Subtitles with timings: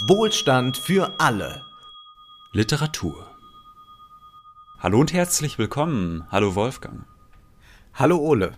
[0.00, 1.64] Wohlstand für alle.
[2.52, 3.34] Literatur.
[4.78, 6.26] Hallo und herzlich willkommen.
[6.30, 7.06] Hallo Wolfgang.
[7.94, 8.52] Hallo Ole.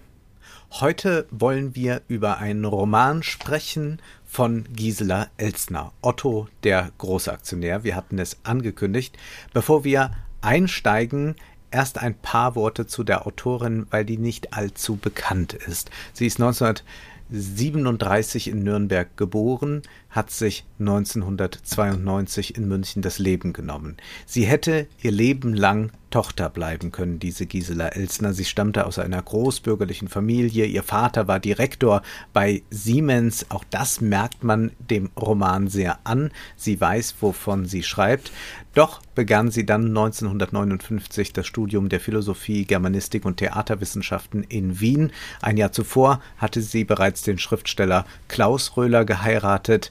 [0.73, 7.85] Heute wollen wir über einen Roman sprechen von Gisela Elsner, Otto der Großaktionär.
[7.85, 9.17] Wir hatten es angekündigt.
[9.55, 10.11] Bevor wir
[10.41, 11.37] einsteigen,
[11.71, 15.93] erst ein paar Worte zu der Autorin, weil die nicht allzu bekannt ist.
[16.13, 23.97] Sie ist 1937 in Nürnberg geboren, hat sich 1992 in München das Leben genommen.
[24.27, 28.33] Sie hätte ihr Leben lang Tochter bleiben können, diese Gisela Elsner.
[28.33, 30.65] Sie stammte aus einer großbürgerlichen Familie.
[30.65, 32.03] Ihr Vater war Direktor
[32.33, 33.51] bei Siemens.
[33.51, 36.31] Auch das merkt man dem Roman sehr an.
[36.57, 38.33] Sie weiß, wovon sie schreibt.
[38.73, 45.13] Doch begann sie dann 1959 das Studium der Philosophie, Germanistik und Theaterwissenschaften in Wien.
[45.43, 49.91] Ein Jahr zuvor hatte sie bereits den Schriftsteller Klaus Röhler geheiratet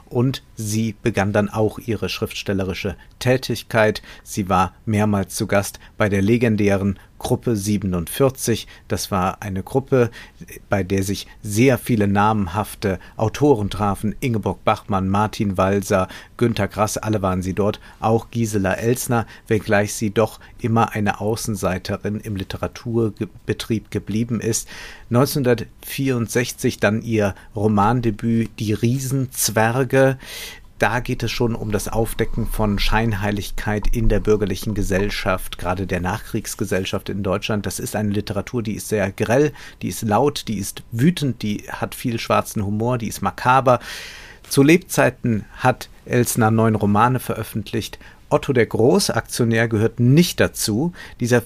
[0.11, 4.01] und sie begann dann auch ihre schriftstellerische Tätigkeit.
[4.23, 8.65] Sie war mehrmals zu Gast bei der legendären Gruppe 47.
[8.87, 10.09] Das war eine Gruppe,
[10.69, 14.15] bei der sich sehr viele namenhafte Autoren trafen.
[14.21, 17.79] Ingeborg Bachmann, Martin Walser, Günter Grass, alle waren sie dort.
[17.99, 24.67] Auch Gisela Elsner, wenngleich sie doch immer eine Außenseiterin im Literaturbetrieb geblieben ist.
[25.11, 30.00] 1964 dann ihr Romandebüt Die Riesenzwerge
[30.81, 35.99] da geht es schon um das Aufdecken von Scheinheiligkeit in der bürgerlichen Gesellschaft, gerade der
[35.99, 37.67] Nachkriegsgesellschaft in Deutschland.
[37.67, 41.65] Das ist eine Literatur, die ist sehr grell, die ist laut, die ist wütend, die
[41.69, 43.79] hat viel schwarzen Humor, die ist makaber.
[44.49, 47.99] Zu Lebzeiten hat Elsner neun Romane veröffentlicht.
[48.29, 50.93] Otto der Großaktionär gehört nicht dazu.
[51.19, 51.43] Dieser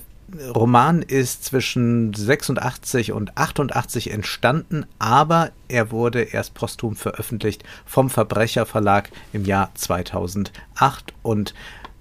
[0.53, 9.09] Roman ist zwischen 86 und 88 entstanden, aber er wurde erst posthum veröffentlicht vom Verbrecherverlag
[9.33, 11.53] im Jahr 2008 und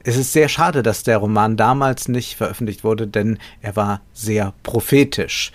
[0.06, 4.52] es ist sehr schade, dass der Roman damals nicht veröffentlicht wurde, denn er war sehr
[4.62, 5.50] prophetisch.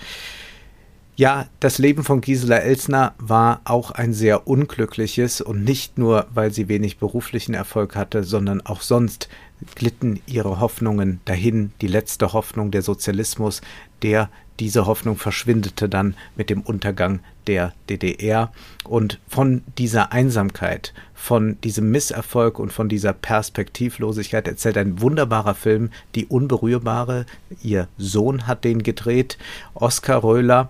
[1.19, 6.53] Ja, das Leben von Gisela Elsner war auch ein sehr unglückliches und nicht nur, weil
[6.53, 9.27] sie wenig beruflichen Erfolg hatte, sondern auch sonst
[9.75, 13.59] glitten ihre Hoffnungen dahin, die letzte Hoffnung der Sozialismus,
[14.01, 14.29] der
[14.61, 18.53] diese Hoffnung verschwindete dann mit dem Untergang der DDR
[18.85, 25.89] und von dieser Einsamkeit, von diesem Misserfolg und von dieser Perspektivlosigkeit erzählt ein wunderbarer Film,
[26.15, 27.25] Die Unberührbare.
[27.61, 29.37] Ihr Sohn hat den gedreht,
[29.73, 30.69] Oskar Röhler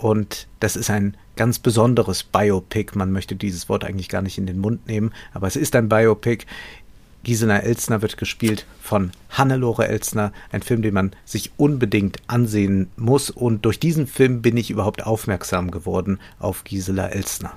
[0.00, 2.96] und das ist ein ganz besonderes Biopic.
[2.96, 5.90] Man möchte dieses Wort eigentlich gar nicht in den Mund nehmen, aber es ist ein
[5.90, 6.46] Biopic.
[7.22, 13.28] Gisela Elsner wird gespielt von Hannelore Elsner, ein Film, den man sich unbedingt ansehen muss.
[13.28, 17.52] Und durch diesen Film bin ich überhaupt aufmerksam geworden auf Gisela Elsner.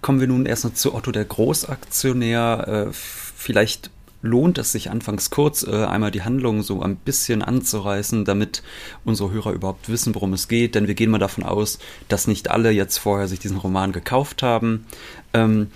[0.00, 2.86] Kommen wir nun erst noch zu Otto der Großaktionär.
[2.88, 3.90] Äh, vielleicht
[4.22, 8.62] lohnt es sich anfangs kurz äh, einmal die Handlung so ein bisschen anzureißen, damit
[9.04, 10.74] unsere Hörer überhaupt wissen, worum es geht.
[10.74, 14.42] Denn wir gehen mal davon aus, dass nicht alle jetzt vorher sich diesen Roman gekauft
[14.42, 14.86] haben.
[15.34, 15.68] Ähm,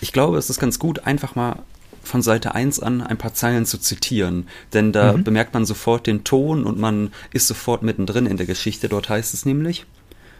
[0.00, 1.62] ich glaube, es ist ganz gut, einfach mal
[2.04, 5.24] von Seite 1 an ein paar Zeilen zu zitieren, denn da mhm.
[5.24, 8.88] bemerkt man sofort den Ton und man ist sofort mittendrin in der Geschichte.
[8.88, 9.84] Dort heißt es nämlich,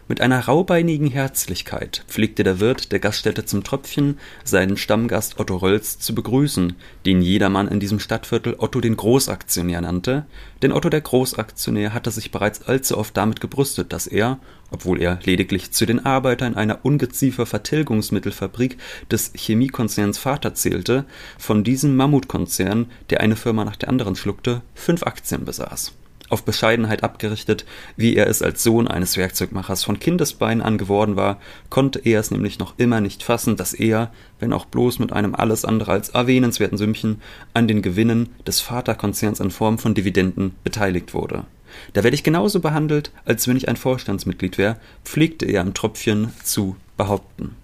[0.09, 5.99] mit einer raubeinigen Herzlichkeit pflegte der Wirt der Gaststätte zum Tröpfchen seinen Stammgast Otto Rölz
[5.99, 6.73] zu begrüßen,
[7.05, 10.25] den jedermann in diesem Stadtviertel Otto den Großaktionär nannte,
[10.63, 14.39] denn Otto der Großaktionär hatte sich bereits allzu oft damit gebrüstet, dass er,
[14.71, 18.77] obwohl er lediglich zu den Arbeitern einer Ungeziefer-Vertilgungsmittelfabrik
[19.11, 21.05] des Chemiekonzerns Vater zählte,
[21.37, 25.93] von diesem Mammutkonzern, der eine Firma nach der anderen schluckte, fünf Aktien besaß
[26.29, 27.65] auf Bescheidenheit abgerichtet,
[27.97, 32.31] wie er es als Sohn eines Werkzeugmachers von Kindesbeinen an geworden war, konnte er es
[32.31, 36.09] nämlich noch immer nicht fassen, dass er, wenn auch bloß mit einem alles andere als
[36.09, 37.21] erwähnenswerten Sümmchen,
[37.53, 41.45] an den Gewinnen des Vaterkonzerns in Form von Dividenden beteiligt wurde.
[41.93, 46.33] Da werde ich genauso behandelt, als wenn ich ein Vorstandsmitglied wäre, pflegte er am Tröpfchen
[46.43, 47.55] zu behaupten.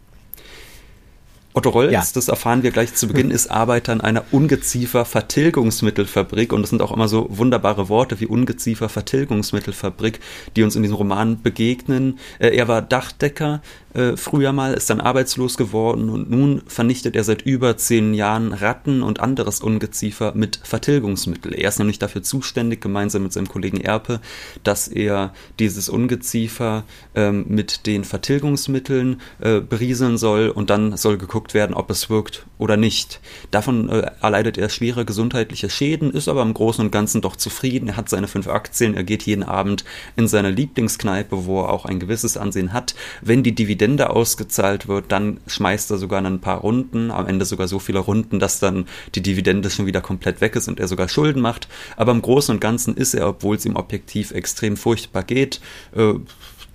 [1.56, 2.04] Otto Rolls, ja.
[2.14, 6.92] das erfahren wir gleich zu Beginn, ist Arbeiter in einer Ungeziefer-Vertilgungsmittelfabrik und das sind auch
[6.92, 10.20] immer so wunderbare Worte wie Ungeziefer-Vertilgungsmittelfabrik,
[10.56, 12.20] die uns in diesem Roman begegnen.
[12.40, 13.62] Äh, er war Dachdecker
[13.96, 18.52] äh, früher mal, ist dann arbeitslos geworden und nun vernichtet er seit über zehn Jahren
[18.52, 21.56] Ratten und anderes Ungeziefer mit Vertilgungsmittel.
[21.56, 24.20] Er ist nämlich dafür zuständig, gemeinsam mit seinem Kollegen Erpe,
[24.64, 26.84] dass er dieses Ungeziefer
[27.16, 32.10] ähm, mit den Vertilgungsmitteln äh, berieseln soll und dann soll geguckt geguckt werden, ob es
[32.10, 33.20] wirkt oder nicht.
[33.52, 37.90] Davon äh, erleidet er schwere gesundheitliche Schäden, ist aber im Großen und Ganzen doch zufrieden.
[37.90, 41.86] Er hat seine fünf Aktien, er geht jeden Abend in seine Lieblingskneipe, wo er auch
[41.86, 42.96] ein gewisses Ansehen hat.
[43.22, 47.68] Wenn die Dividende ausgezahlt wird, dann schmeißt er sogar ein paar Runden, am Ende sogar
[47.68, 51.10] so viele Runden, dass dann die Dividende schon wieder komplett weg ist und er sogar
[51.10, 51.68] Schulden macht.
[51.98, 55.60] Aber im Großen und Ganzen ist er, obwohl es ihm objektiv extrem furchtbar geht,
[55.96, 56.14] äh,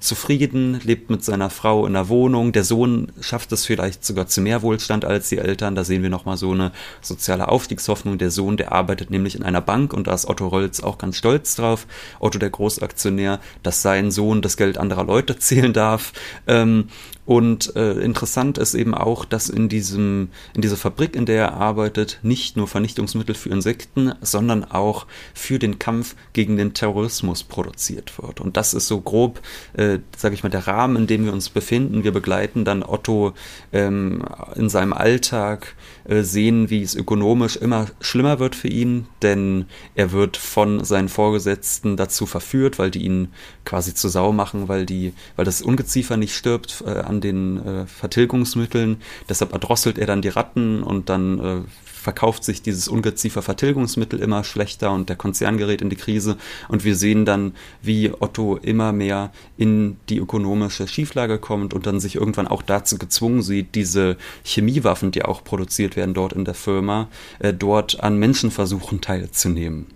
[0.00, 2.52] zufrieden, lebt mit seiner Frau in der Wohnung.
[2.52, 5.74] Der Sohn schafft es vielleicht sogar zu mehr Wohlstand als die Eltern.
[5.74, 8.18] Da sehen wir nochmal so eine soziale Aufstiegshoffnung.
[8.18, 11.16] Der Sohn, der arbeitet nämlich in einer Bank und da ist Otto Rolz auch ganz
[11.16, 11.86] stolz drauf.
[12.18, 16.12] Otto, der Großaktionär, dass sein Sohn das Geld anderer Leute zählen darf.
[16.46, 16.88] Ähm,
[17.30, 21.52] und äh, interessant ist eben auch, dass in diesem, in dieser Fabrik, in der er
[21.52, 28.20] arbeitet, nicht nur Vernichtungsmittel für Insekten, sondern auch für den Kampf gegen den Terrorismus produziert
[28.20, 28.40] wird.
[28.40, 29.40] Und das ist so grob,
[29.74, 32.02] äh, sage ich mal, der Rahmen, in dem wir uns befinden.
[32.02, 33.32] Wir begleiten dann Otto
[33.72, 34.24] ähm,
[34.56, 35.76] in seinem Alltag,
[36.08, 41.08] äh, sehen, wie es ökonomisch immer schlimmer wird für ihn, denn er wird von seinen
[41.08, 43.28] Vorgesetzten dazu verführt, weil die ihn
[43.64, 47.86] quasi zur Sau machen, weil die, weil das Ungeziefer nicht stirbt äh, an den äh,
[47.86, 48.98] Vertilgungsmitteln.
[49.28, 51.60] Deshalb erdrosselt er dann die Ratten und dann äh,
[52.00, 56.36] verkauft sich dieses Ungeziefer-Vertilgungsmittel immer schlechter und der Konzern gerät in die Krise.
[56.68, 62.00] Und wir sehen dann, wie Otto immer mehr in die ökonomische Schieflage kommt und dann
[62.00, 66.54] sich irgendwann auch dazu gezwungen sieht, diese Chemiewaffen, die auch produziert werden dort in der
[66.54, 67.08] Firma,
[67.38, 69.86] äh, dort an Menschenversuchen teilzunehmen.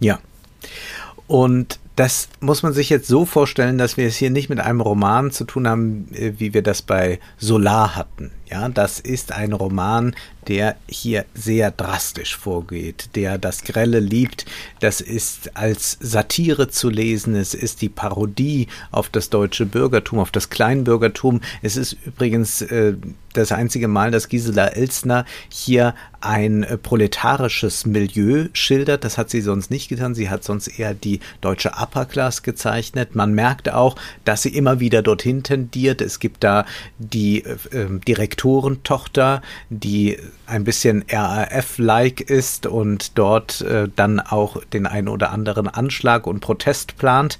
[0.00, 0.18] Ja.
[1.28, 4.80] Und das muss man sich jetzt so vorstellen, dass wir es hier nicht mit einem
[4.80, 8.30] Roman zu tun haben, äh, wie wir das bei Solar hatten.
[8.50, 10.14] Ja, das ist ein Roman,
[10.48, 14.46] der hier sehr drastisch vorgeht, der das Grelle liebt.
[14.80, 17.34] Das ist als Satire zu lesen.
[17.34, 21.42] Es ist die Parodie auf das deutsche Bürgertum, auf das Kleinbürgertum.
[21.60, 22.94] Es ist übrigens äh,
[23.34, 29.04] das einzige Mal, dass Gisela Elsner hier ein äh, proletarisches Milieu schildert.
[29.04, 30.14] Das hat sie sonst nicht getan.
[30.14, 33.14] Sie hat sonst eher die deutsche Upper Class gezeichnet.
[33.14, 36.00] Man merkt auch, dass sie immer wieder dorthin tendiert.
[36.00, 36.64] Es gibt da
[36.98, 38.00] die äh, ähm,
[38.38, 45.68] Direktorentochter, die ein bisschen RAF-like ist und dort äh, dann auch den einen oder anderen
[45.68, 47.38] Anschlag und Protest plant.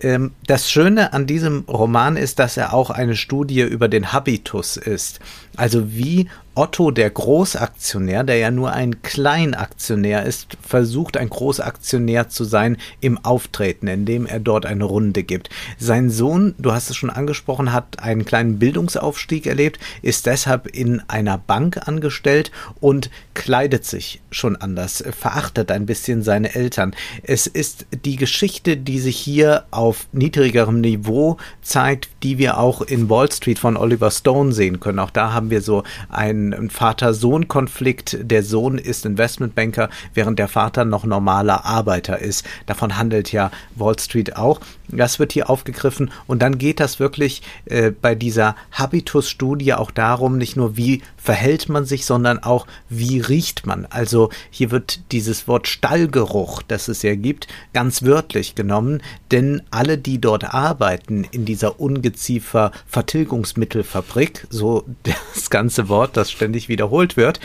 [0.00, 4.76] Ähm, das Schöne an diesem Roman ist, dass er auch eine Studie über den Habitus
[4.76, 5.20] ist.
[5.56, 12.44] Also wie Otto, der Großaktionär, der ja nur ein Kleinaktionär ist, versucht ein Großaktionär zu
[12.44, 15.50] sein im Auftreten, indem er dort eine Runde gibt.
[15.78, 21.02] Sein Sohn, du hast es schon angesprochen, hat einen kleinen Bildungsaufstieg erlebt, ist deshalb in
[21.08, 26.94] einer Bank angestellt und kleidet sich schon anders, verachtet ein bisschen seine Eltern.
[27.24, 33.10] Es ist die Geschichte, die sich hier auf niedrigerem Niveau zeigt, die wir auch in
[33.10, 35.00] Wall Street von Oliver Stone sehen können.
[35.00, 38.18] Auch da haben wir so ein ein Vater-Sohn-Konflikt.
[38.20, 42.44] Der Sohn ist Investmentbanker, während der Vater noch normaler Arbeiter ist.
[42.66, 44.60] Davon handelt ja Wall Street auch.
[44.88, 50.38] Das wird hier aufgegriffen und dann geht das wirklich äh, bei dieser Habitus-Studie auch darum,
[50.38, 53.86] nicht nur wie verhält man sich, sondern auch wie riecht man.
[53.88, 59.96] Also hier wird dieses Wort Stallgeruch, das es ja gibt, ganz wörtlich genommen, denn alle,
[59.96, 64.84] die dort arbeiten in dieser Ungeziefer-Vertilgungsmittelfabrik, so
[65.34, 67.40] das ganze Wort, das ständig wiederholt wird,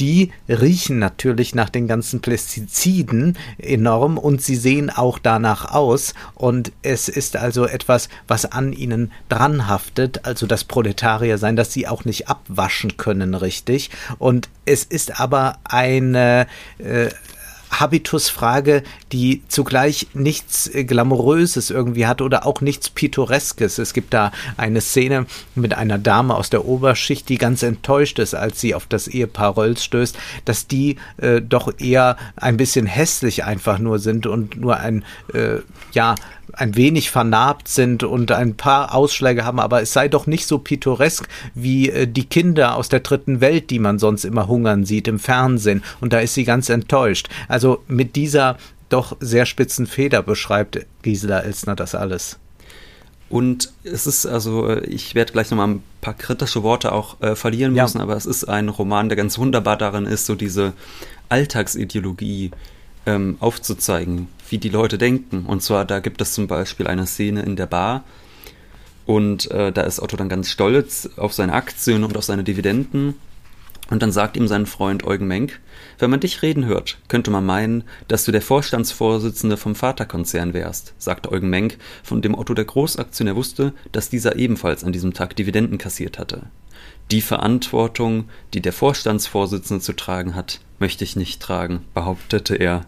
[0.00, 6.69] die riechen natürlich nach den ganzen Pestiziden enorm und sie sehen auch danach aus und
[6.82, 12.04] es ist also etwas, was an ihnen dranhaftet, also das Proletarier sein, dass sie auch
[12.04, 16.46] nicht abwaschen können richtig und es ist aber eine
[16.78, 17.10] äh,
[17.70, 23.78] Habitusfrage, die zugleich nichts Glamouröses irgendwie hat oder auch nichts Pittoreskes.
[23.78, 28.34] Es gibt da eine Szene mit einer Dame aus der Oberschicht, die ganz enttäuscht ist,
[28.34, 33.44] als sie auf das Ehepaar Rölls stößt, dass die äh, doch eher ein bisschen hässlich
[33.44, 35.58] einfach nur sind und nur ein, äh,
[35.92, 36.16] ja,
[36.54, 40.58] ein wenig vernarbt sind und ein paar Ausschläge haben, aber es sei doch nicht so
[40.58, 45.08] pittoresk wie äh, die Kinder aus der dritten Welt, die man sonst immer hungern sieht
[45.08, 45.82] im Fernsehen.
[46.00, 47.28] Und da ist sie ganz enttäuscht.
[47.48, 48.56] Also mit dieser
[48.88, 52.38] doch sehr spitzen Feder beschreibt Gisela Elsner das alles.
[53.30, 57.36] Und es ist also, äh, ich werde gleich nochmal ein paar kritische Worte auch äh,
[57.36, 58.02] verlieren müssen, ja.
[58.02, 60.72] aber es ist ein Roman, der ganz wunderbar darin ist, so diese
[61.28, 62.50] Alltagsideologie
[63.06, 65.46] ähm, aufzuzeigen, wie die Leute denken.
[65.46, 68.04] Und zwar, da gibt es zum Beispiel eine Szene in der Bar
[69.06, 73.14] und äh, da ist Otto dann ganz stolz auf seine Aktien und auf seine Dividenden.
[73.90, 75.58] Und dann sagt ihm sein Freund Eugen Menk,
[75.98, 80.94] wenn man dich reden hört, könnte man meinen, dass du der Vorstandsvorsitzende vom Vaterkonzern wärst,
[80.98, 85.34] sagte Eugen Menk, von dem Otto der Großaktionär wusste, dass dieser ebenfalls an diesem Tag
[85.34, 86.42] Dividenden kassiert hatte.
[87.10, 92.86] Die Verantwortung, die der Vorstandsvorsitzende zu tragen hat, möchte ich nicht tragen, behauptete er.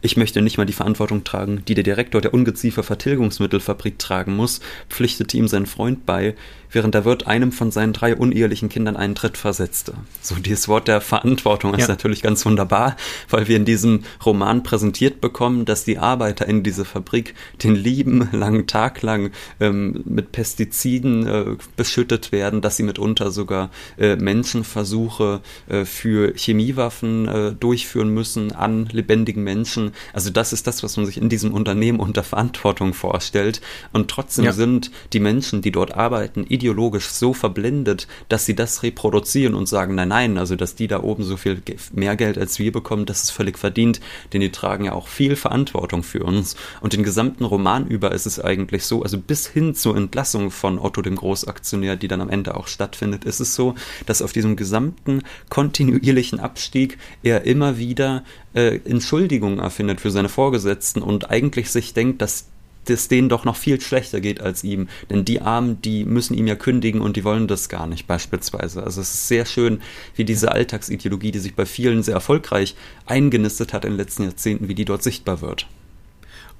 [0.00, 5.36] Ich möchte nicht mal die Verantwortung tragen, die der Direktor der Ungeziefer-Vertilgungsmittelfabrik tragen muss, pflichtete
[5.36, 6.34] ihm sein Freund bei,
[6.70, 9.94] während der Wirt einem von seinen drei unehelichen Kindern einen Tritt versetzte.
[10.20, 11.88] So dieses Wort der Verantwortung ist ja.
[11.88, 12.96] natürlich ganz wunderbar,
[13.30, 18.28] weil wir in diesem Roman präsentiert bekommen, dass die Arbeiter in dieser Fabrik den lieben
[18.32, 25.40] langen Tag lang ähm, mit Pestiziden äh, beschüttet werden, dass sie mitunter sogar äh, Menschenversuche
[25.68, 29.92] äh, für Chemiewaffen äh, durchführen müssen an lebendigen Menschen.
[30.12, 33.60] Also das ist das, was man sich in diesem Unternehmen unter Verantwortung vorstellt.
[33.92, 34.52] Und trotzdem ja.
[34.52, 39.94] sind die Menschen, die dort arbeiten, ideologisch so verblendet, dass sie das reproduzieren und sagen,
[39.94, 41.62] nein, nein, also dass die da oben so viel
[41.92, 44.00] mehr Geld als wir bekommen, das ist völlig verdient,
[44.32, 46.56] denn die tragen ja auch viel Verantwortung für uns.
[46.80, 50.78] Und den gesamten Roman über ist es eigentlich so, also bis hin zur Entlassung von
[50.78, 54.56] Otto dem Großaktionär, die dann am Ende auch stattfindet, ist es so, dass auf diesem
[54.56, 58.24] gesamten kontinuierlichen Abstieg er immer wieder
[58.54, 62.46] äh, Entschuldigungen erfindet für seine Vorgesetzten und eigentlich sich denkt, dass
[62.90, 64.88] es denen doch noch viel schlechter geht als ihm.
[65.10, 68.82] Denn die Armen, die müssen ihm ja kündigen und die wollen das gar nicht beispielsweise.
[68.82, 69.80] Also es ist sehr schön,
[70.14, 72.76] wie diese Alltagsideologie, die sich bei vielen sehr erfolgreich
[73.06, 75.66] eingenistet hat in den letzten Jahrzehnten, wie die dort sichtbar wird.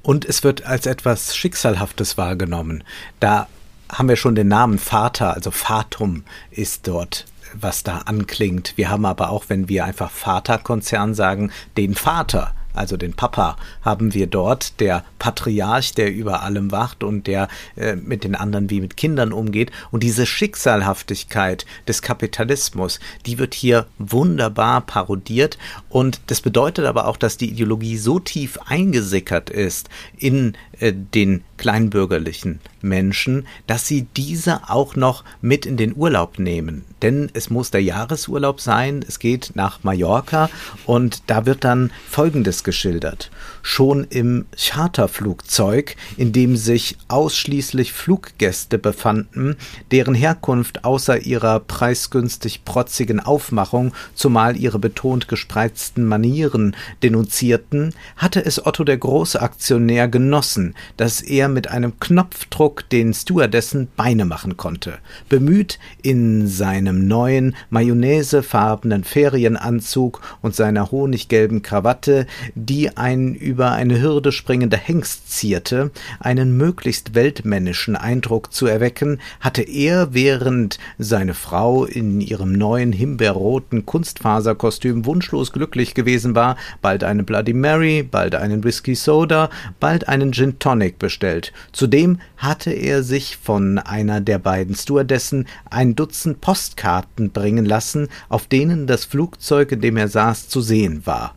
[0.02, 2.84] Und es wird als etwas Schicksalhaftes wahrgenommen.
[3.20, 3.48] Da
[3.88, 8.74] haben wir schon den Namen Vater, also Fatum ist dort was da anklingt.
[8.76, 14.14] Wir haben aber auch, wenn wir einfach Vaterkonzern sagen, den Vater also den Papa, haben
[14.14, 18.80] wir dort, der Patriarch, der über allem wacht und der äh, mit den anderen wie
[18.80, 19.70] mit Kindern umgeht.
[19.90, 25.58] Und diese Schicksalhaftigkeit des Kapitalismus, die wird hier wunderbar parodiert.
[25.88, 31.44] Und das bedeutet aber auch, dass die Ideologie so tief eingesickert ist in äh, den
[31.56, 36.84] kleinbürgerlichen Menschen, dass sie diese auch noch mit in den Urlaub nehmen.
[37.02, 40.48] Denn es muss der Jahresurlaub sein, es geht nach Mallorca
[40.86, 43.30] und da wird dann Folgendes geschildert.
[43.62, 49.56] Schon im Charterflugzeug, in dem sich ausschließlich Fluggäste befanden,
[49.90, 58.66] deren Herkunft außer ihrer preisgünstig protzigen Aufmachung, zumal ihre betont gespreizten Manieren denunzierten, hatte es
[58.66, 64.98] Otto der Großaktionär genossen, dass er mit einem Knopfdruck den Stewardessen Beine machen konnte.
[65.30, 74.32] Bemüht in seinem neuen mayonnaisefarbenen Ferienanzug und seiner honiggelben Krawatte, die ein über eine Hürde
[74.32, 75.90] springender Hengst zierte,
[76.20, 83.86] einen möglichst weltmännischen Eindruck zu erwecken, hatte er, während seine Frau in ihrem neuen himbeerroten
[83.86, 89.50] Kunstfaserkostüm wunschlos glücklich gewesen war, bald eine Bloody Mary, bald einen Whisky Soda,
[89.80, 91.52] bald einen Gin Tonic bestellt.
[91.72, 98.46] Zudem hatte er sich von einer der beiden Stewardessen ein Dutzend Postkarten bringen lassen, auf
[98.46, 101.34] denen das Flugzeug, in dem er saß, zu sehen war.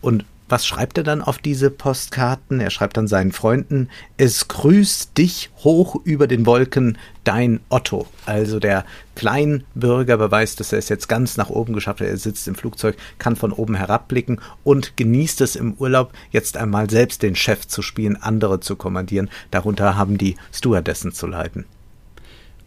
[0.00, 2.60] Und was schreibt er dann auf diese Postkarten?
[2.60, 8.06] Er schreibt dann seinen Freunden, es grüßt dich hoch über den Wolken, dein Otto.
[8.24, 12.08] Also der Kleinbürger beweist, dass er es jetzt ganz nach oben geschafft hat.
[12.08, 16.88] Er sitzt im Flugzeug, kann von oben herabblicken und genießt es im Urlaub, jetzt einmal
[16.88, 19.30] selbst den Chef zu spielen, andere zu kommandieren.
[19.50, 21.66] Darunter haben die Stewardessen zu leiden.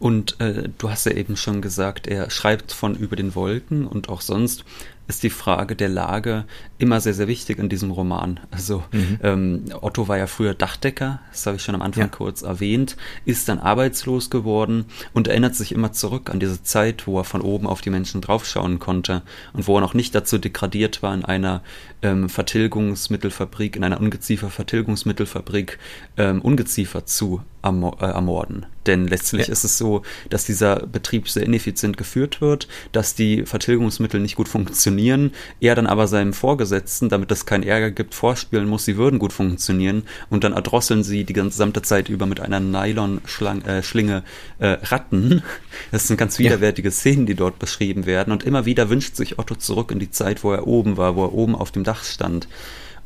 [0.02, 4.08] Und äh, du hast ja eben schon gesagt, er schreibt von über den Wolken und
[4.08, 4.64] auch sonst
[5.08, 6.44] ist die Frage der Lage
[6.78, 8.40] immer sehr, sehr wichtig in diesem Roman.
[8.50, 9.18] Also mhm.
[9.22, 12.08] ähm, Otto war ja früher Dachdecker, das habe ich schon am Anfang ja.
[12.08, 17.18] kurz erwähnt, ist dann arbeitslos geworden und erinnert sich immer zurück an diese Zeit, wo
[17.18, 21.02] er von oben auf die Menschen draufschauen konnte und wo er noch nicht dazu degradiert
[21.02, 21.62] war, in einer
[22.02, 25.78] ähm, Vertilgungsmittelfabrik, in einer Ungeziefer-Vertilgungsmittelfabrik
[26.16, 28.66] ähm, Ungeziefer zu ermor äh, ermorden.
[28.86, 29.52] Denn letztlich ja.
[29.52, 34.48] ist es so, dass dieser Betrieb sehr ineffizient geführt wird, dass die Vertilgungsmittel nicht gut
[34.48, 39.18] funktionieren, er dann aber seinem Vorgesetzten, damit es keinen Ärger gibt, vorspielen muss, sie würden
[39.18, 44.24] gut funktionieren und dann erdrosseln sie die gesamte Zeit über mit einer Nylon-Schlinge
[44.58, 45.42] äh, äh, Ratten.
[45.90, 46.92] Das sind ganz widerwärtige ja.
[46.92, 50.42] Szenen, die dort beschrieben werden und immer wieder wünscht sich Otto zurück in die Zeit,
[50.42, 52.48] wo er oben war, wo er oben auf dem Dach stand.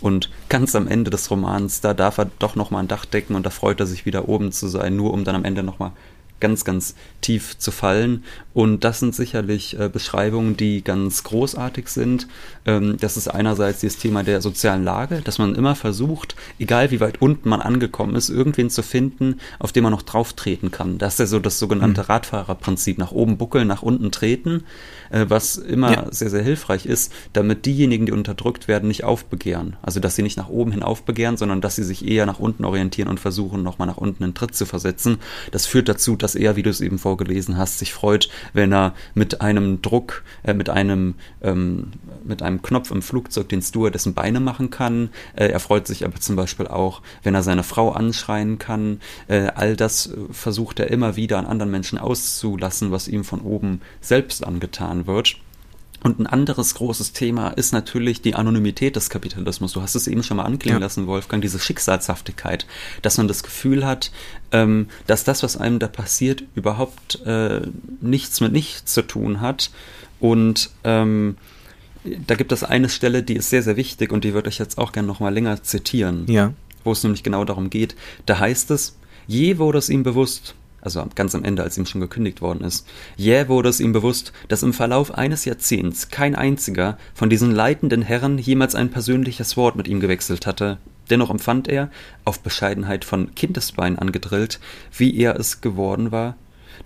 [0.00, 3.46] Und ganz am Ende des Romans, da darf er doch nochmal ein Dach decken und
[3.46, 5.92] da freut er sich wieder oben zu sein, nur um dann am Ende nochmal
[6.40, 8.24] ganz, ganz tief zu fallen.
[8.54, 12.26] Und das sind sicherlich äh, Beschreibungen, die ganz großartig sind.
[12.64, 17.00] Ähm, das ist einerseits das Thema der sozialen Lage, dass man immer versucht, egal wie
[17.00, 20.98] weit unten man angekommen ist, irgendwen zu finden, auf den man noch drauf treten kann.
[20.98, 22.06] Das ist ja so das sogenannte mhm.
[22.06, 22.98] Radfahrerprinzip.
[22.98, 24.64] Nach oben buckeln, nach unten treten,
[25.10, 26.06] äh, was immer ja.
[26.10, 29.76] sehr, sehr hilfreich ist, damit diejenigen, die unterdrückt werden, nicht aufbegehren.
[29.82, 32.64] Also, dass sie nicht nach oben hin aufbegehren, sondern dass sie sich eher nach unten
[32.64, 35.18] orientieren und versuchen, nochmal nach unten einen Tritt zu versetzen.
[35.50, 38.94] Das führt dazu, dass er, wie du es eben vorgelesen hast, sich freut, wenn er
[39.14, 41.92] mit einem Druck, äh, mit einem, ähm,
[42.24, 45.10] mit einem Knopf im Flugzeug den Steward dessen Beine machen kann.
[45.34, 49.00] Äh, er freut sich aber zum Beispiel auch, wenn er seine Frau anschreien kann.
[49.28, 53.40] Äh, all das äh, versucht er immer wieder an anderen Menschen auszulassen, was ihm von
[53.40, 55.36] oben selbst angetan wird.
[56.02, 59.72] Und ein anderes großes Thema ist natürlich die Anonymität des Kapitalismus.
[59.72, 60.84] Du hast es eben schon mal anklingen ja.
[60.84, 62.66] lassen, Wolfgang, diese Schicksalshaftigkeit,
[63.02, 64.12] dass man das Gefühl hat,
[64.52, 67.62] ähm, dass das, was einem da passiert, überhaupt äh,
[68.00, 69.70] nichts mit nichts zu tun hat.
[70.20, 71.36] Und ähm,
[72.26, 74.78] da gibt es eine Stelle, die ist sehr, sehr wichtig und die würde ich jetzt
[74.78, 76.26] auch gerne noch mal länger zitieren.
[76.28, 76.52] Ja.
[76.84, 77.96] Wo es nämlich genau darum geht.
[78.26, 80.54] Da heißt es, je wurde es ihm bewusst,
[80.86, 82.86] also ganz am Ende, als ihm schon gekündigt worden ist.
[83.16, 88.02] Jäh wurde es ihm bewusst, dass im Verlauf eines Jahrzehnts kein einziger von diesen leitenden
[88.02, 90.78] Herren jemals ein persönliches Wort mit ihm gewechselt hatte.
[91.10, 91.90] Dennoch empfand er,
[92.24, 94.60] auf Bescheidenheit von Kindesbein angedrillt,
[94.96, 96.36] wie er es geworden war,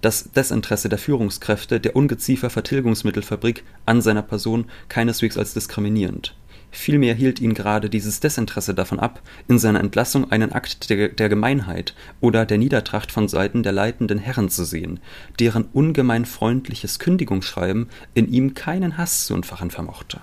[0.01, 6.35] das Desinteresse der Führungskräfte der Ungeziefer Vertilgungsmittelfabrik an seiner Person keineswegs als diskriminierend.
[6.71, 11.29] Vielmehr hielt ihn gerade dieses Desinteresse davon ab, in seiner Entlassung einen Akt der, der
[11.29, 15.01] Gemeinheit oder der Niedertracht von Seiten der leitenden Herren zu sehen,
[15.39, 20.21] deren ungemein freundliches Kündigungsschreiben in ihm keinen Hass zu entfachen vermochte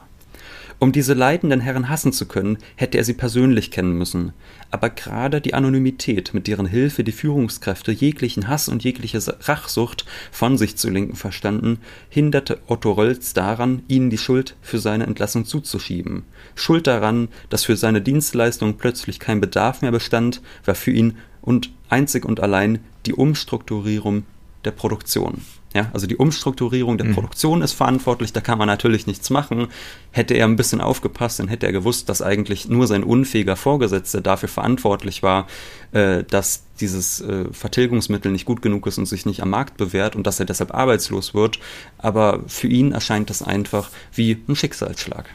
[0.79, 4.33] um diese leitenden Herren hassen zu können, hätte er sie persönlich kennen müssen.
[4.69, 10.57] Aber gerade die Anonymität, mit deren Hilfe die Führungskräfte jeglichen Hass und jegliche Rachsucht von
[10.57, 11.79] sich zu lenken verstanden,
[12.09, 16.23] hinderte Otto Rölz daran, ihnen die Schuld für seine Entlassung zuzuschieben.
[16.53, 21.71] Schuld daran, dass für seine Dienstleistung plötzlich kein Bedarf mehr bestand, war für ihn und
[21.89, 24.25] einzig und allein die Umstrukturierung
[24.63, 25.41] der Produktion.
[25.77, 27.13] Ja, also die Umstrukturierung der mhm.
[27.13, 29.67] Produktion ist verantwortlich, da kann man natürlich nichts machen.
[30.09, 34.21] Hätte er ein bisschen aufgepasst, dann hätte er gewusst, dass eigentlich nur sein unfähiger Vorgesetzter
[34.21, 35.45] dafür verantwortlich war,
[35.91, 40.15] äh, dass dieses äh, Vertilgungsmittel nicht gut genug ist und sich nicht am Markt bewährt
[40.15, 41.59] und dass er deshalb arbeitslos wird.
[41.99, 45.29] Aber für ihn erscheint das einfach wie ein Schicksalsschlag.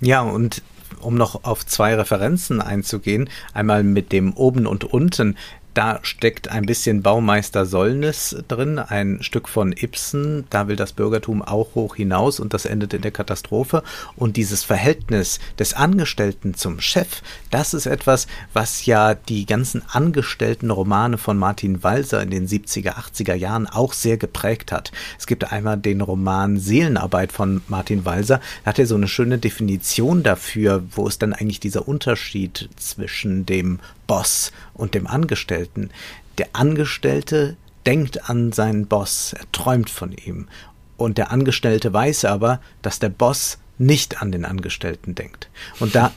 [0.00, 0.60] Ja, und
[1.00, 5.36] um noch auf zwei Referenzen einzugehen, einmal mit dem oben und unten,
[5.74, 10.44] da steckt ein bisschen Baumeister Sollnis drin, ein Stück von Ibsen.
[10.50, 13.82] Da will das Bürgertum auch hoch hinaus und das endet in der Katastrophe.
[14.16, 20.70] Und dieses Verhältnis des Angestellten zum Chef, das ist etwas, was ja die ganzen angestellten
[20.70, 24.90] Romane von Martin Walser in den 70er, 80er Jahren auch sehr geprägt hat.
[25.18, 28.40] Es gibt einmal den Roman Seelenarbeit von Martin Walser.
[28.64, 33.46] Da hat er so eine schöne Definition dafür, wo ist dann eigentlich dieser Unterschied zwischen
[33.46, 35.90] dem Boss und dem Angestellten.
[36.38, 40.48] Der Angestellte denkt an seinen Boss, er träumt von ihm.
[40.96, 45.48] Und der Angestellte weiß aber, dass der Boss nicht an den Angestellten denkt.
[45.78, 46.12] Und da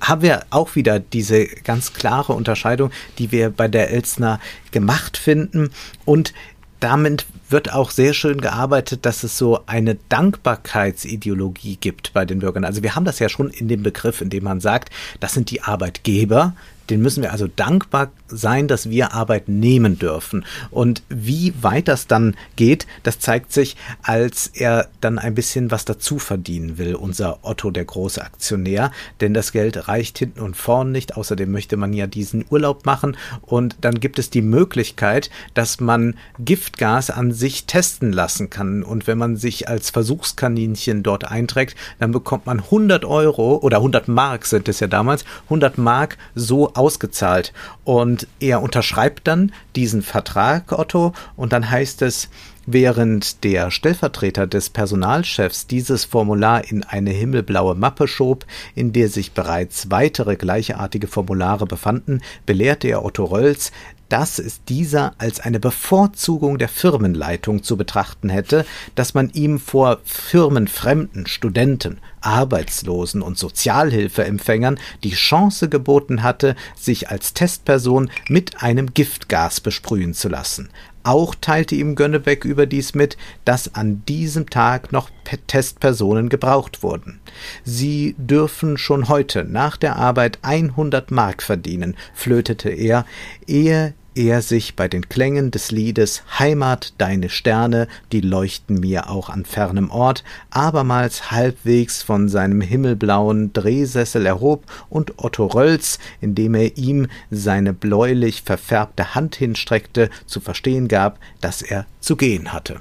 [0.00, 5.70] haben wir auch wieder diese ganz klare Unterscheidung, die wir bei der Elsner gemacht finden.
[6.04, 6.32] Und
[6.80, 12.64] damit wird auch sehr schön gearbeitet, dass es so eine Dankbarkeitsideologie gibt bei den Bürgern.
[12.64, 15.50] Also wir haben das ja schon in dem Begriff, in dem man sagt, das sind
[15.50, 16.54] die Arbeitgeber,
[16.90, 20.44] den müssen wir also dankbar sein, dass wir Arbeit nehmen dürfen.
[20.70, 25.84] Und wie weit das dann geht, das zeigt sich, als er dann ein bisschen was
[25.84, 28.90] dazu verdienen will, unser Otto, der große Aktionär.
[29.20, 31.16] Denn das Geld reicht hinten und vorn nicht.
[31.16, 33.16] Außerdem möchte man ja diesen Urlaub machen.
[33.42, 38.82] Und dann gibt es die Möglichkeit, dass man Giftgas an sich testen lassen kann.
[38.82, 44.08] Und wenn man sich als Versuchskaninchen dort einträgt, dann bekommt man 100 Euro oder 100
[44.08, 47.52] Mark sind es ja damals, 100 Mark so ausgezahlt.
[47.84, 52.28] Und er unterschreibt dann diesen Vertrag, Otto, und dann heißt es,
[52.66, 59.32] Während der Stellvertreter des Personalchefs dieses Formular in eine himmelblaue Mappe schob, in der sich
[59.32, 63.70] bereits weitere gleichartige Formulare befanden, belehrte er Otto Rölls,
[64.08, 70.00] dass es dieser als eine Bevorzugung der Firmenleitung zu betrachten hätte, dass man ihm vor
[70.04, 79.60] firmenfremden Studenten, Arbeitslosen und Sozialhilfeempfängern die Chance geboten hatte, sich als Testperson mit einem Giftgas
[79.60, 80.70] besprühen zu lassen.
[81.04, 85.10] Auch teilte ihm Gönnebeck überdies mit, dass an diesem Tag noch
[85.46, 87.20] Testpersonen gebraucht wurden.
[87.62, 93.04] Sie dürfen schon heute nach der Arbeit 100 Mark verdienen, flötete er,
[93.46, 99.28] ehe er sich bei den Klängen des Liedes Heimat, deine Sterne, die leuchten mir auch
[99.28, 106.76] an fernem Ort, abermals halbwegs von seinem himmelblauen Drehsessel erhob und Otto Rölz, indem er
[106.76, 112.80] ihm seine bläulich verfärbte Hand hinstreckte, zu verstehen gab, dass er zu gehen hatte.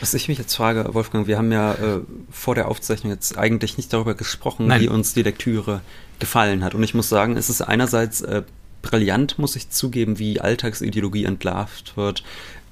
[0.00, 3.76] Was ich mich jetzt frage, Wolfgang, wir haben ja äh, vor der Aufzeichnung jetzt eigentlich
[3.76, 4.80] nicht darüber gesprochen, Nein.
[4.80, 5.80] wie uns die Lektüre
[6.20, 6.74] gefallen hat.
[6.74, 8.42] Und ich muss sagen, es ist einerseits äh,
[8.82, 12.22] brillant, muss ich zugeben, wie Alltagsideologie entlarvt wird.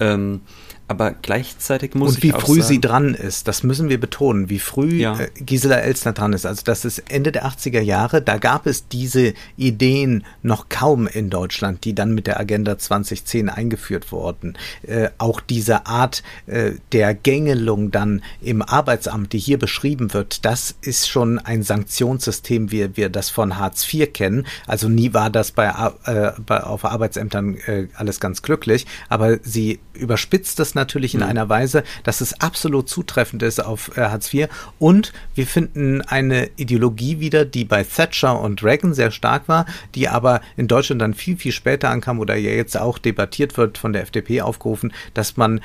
[0.00, 0.40] Ähm,
[0.88, 4.60] aber gleichzeitig muss Und wie früh sagen, sie dran ist, das müssen wir betonen, wie
[4.60, 5.18] früh ja.
[5.18, 6.46] Äh, Gisela Elstner dran ist.
[6.46, 11.28] Also das ist Ende der 80er Jahre, da gab es diese Ideen noch kaum in
[11.28, 14.56] Deutschland, die dann mit der Agenda 2010 eingeführt wurden.
[14.82, 20.76] Äh, auch diese Art äh, der Gängelung dann im Arbeitsamt, die hier beschrieben wird, das
[20.82, 24.46] ist schon ein Sanktionssystem, wie wir das von Hartz IV kennen.
[24.68, 25.66] Also nie war das bei,
[26.04, 31.26] äh, bei auf Arbeitsämtern äh, alles ganz glücklich, aber sie überspitzt das natürlich in mhm.
[31.26, 34.48] einer Weise, dass es absolut zutreffend ist auf äh, Hartz IV.
[34.78, 40.08] Und wir finden eine Ideologie wieder, die bei Thatcher und Reagan sehr stark war, die
[40.08, 43.92] aber in Deutschland dann viel, viel später ankam oder ja jetzt auch debattiert wird von
[43.92, 45.60] der FDP aufgerufen, dass man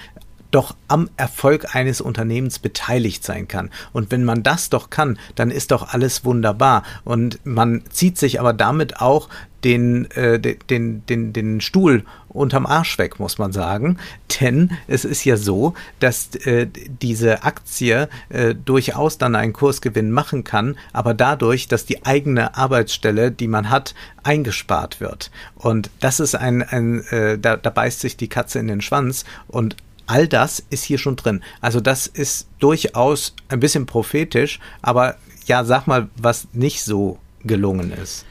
[0.52, 3.70] doch am Erfolg eines Unternehmens beteiligt sein kann.
[3.94, 6.84] Und wenn man das doch kann, dann ist doch alles wunderbar.
[7.04, 9.30] Und man zieht sich aber damit auch
[9.64, 13.98] den, äh, den, den, den Stuhl unterm Arsch weg, muss man sagen.
[14.40, 16.68] Denn es ist ja so, dass äh,
[17.02, 23.32] diese Aktie äh, durchaus dann einen Kursgewinn machen kann, aber dadurch, dass die eigene Arbeitsstelle,
[23.32, 25.32] die man hat, eingespart wird.
[25.56, 29.26] Und das ist ein, ein äh, da, da beißt sich die Katze in den Schwanz
[29.48, 29.76] und
[30.08, 31.42] all das ist hier schon drin.
[31.62, 37.92] Also das ist durchaus ein bisschen prophetisch, aber ja, sag mal, was nicht so gelungen
[37.92, 38.26] ist.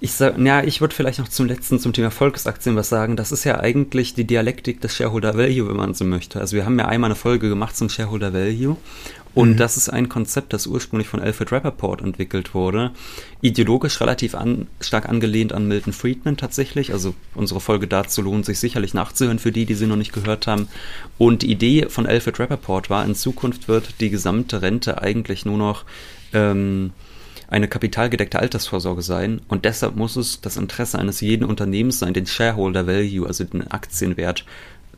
[0.00, 3.14] Ich sag, ja, ich würde vielleicht noch zum letzten, zum Thema Volksaktien was sagen.
[3.14, 6.40] Das ist ja eigentlich die Dialektik des Shareholder Value, wenn man so möchte.
[6.40, 8.76] Also wir haben ja einmal eine Folge gemacht zum Shareholder Value
[9.34, 9.56] und mhm.
[9.56, 12.90] das ist ein Konzept, das ursprünglich von Alfred Rappaport entwickelt wurde.
[13.40, 16.92] Ideologisch relativ an, stark angelehnt an Milton Friedman tatsächlich.
[16.92, 20.46] Also unsere Folge dazu lohnt sich sicherlich nachzuhören für die, die sie noch nicht gehört
[20.46, 20.68] haben.
[21.16, 25.56] Und die Idee von Alfred Rappaport war, in Zukunft wird die gesamte Rente eigentlich nur
[25.56, 25.84] noch
[26.34, 26.92] ähm,
[27.48, 32.26] eine kapitalgedeckte Altersvorsorge sein und deshalb muss es das Interesse eines jeden Unternehmens sein, den
[32.26, 34.46] Shareholder Value, also den Aktienwert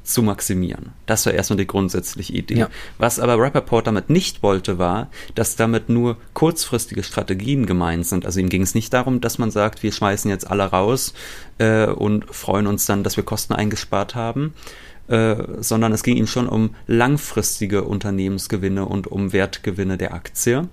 [0.04, 0.92] zu maximieren.
[1.06, 2.58] Das war erstmal die grundsätzliche Idee.
[2.58, 2.68] Ja.
[2.98, 8.26] Was aber Rappaport damit nicht wollte, war, dass damit nur kurzfristige Strategien gemeint sind.
[8.26, 11.14] Also ihm ging es nicht darum, dass man sagt, wir schmeißen jetzt alle raus
[11.58, 14.54] äh, und freuen uns dann, dass wir Kosten eingespart haben,
[15.08, 20.68] äh, sondern es ging ihm schon um langfristige Unternehmensgewinne und um Wertgewinne der Aktie.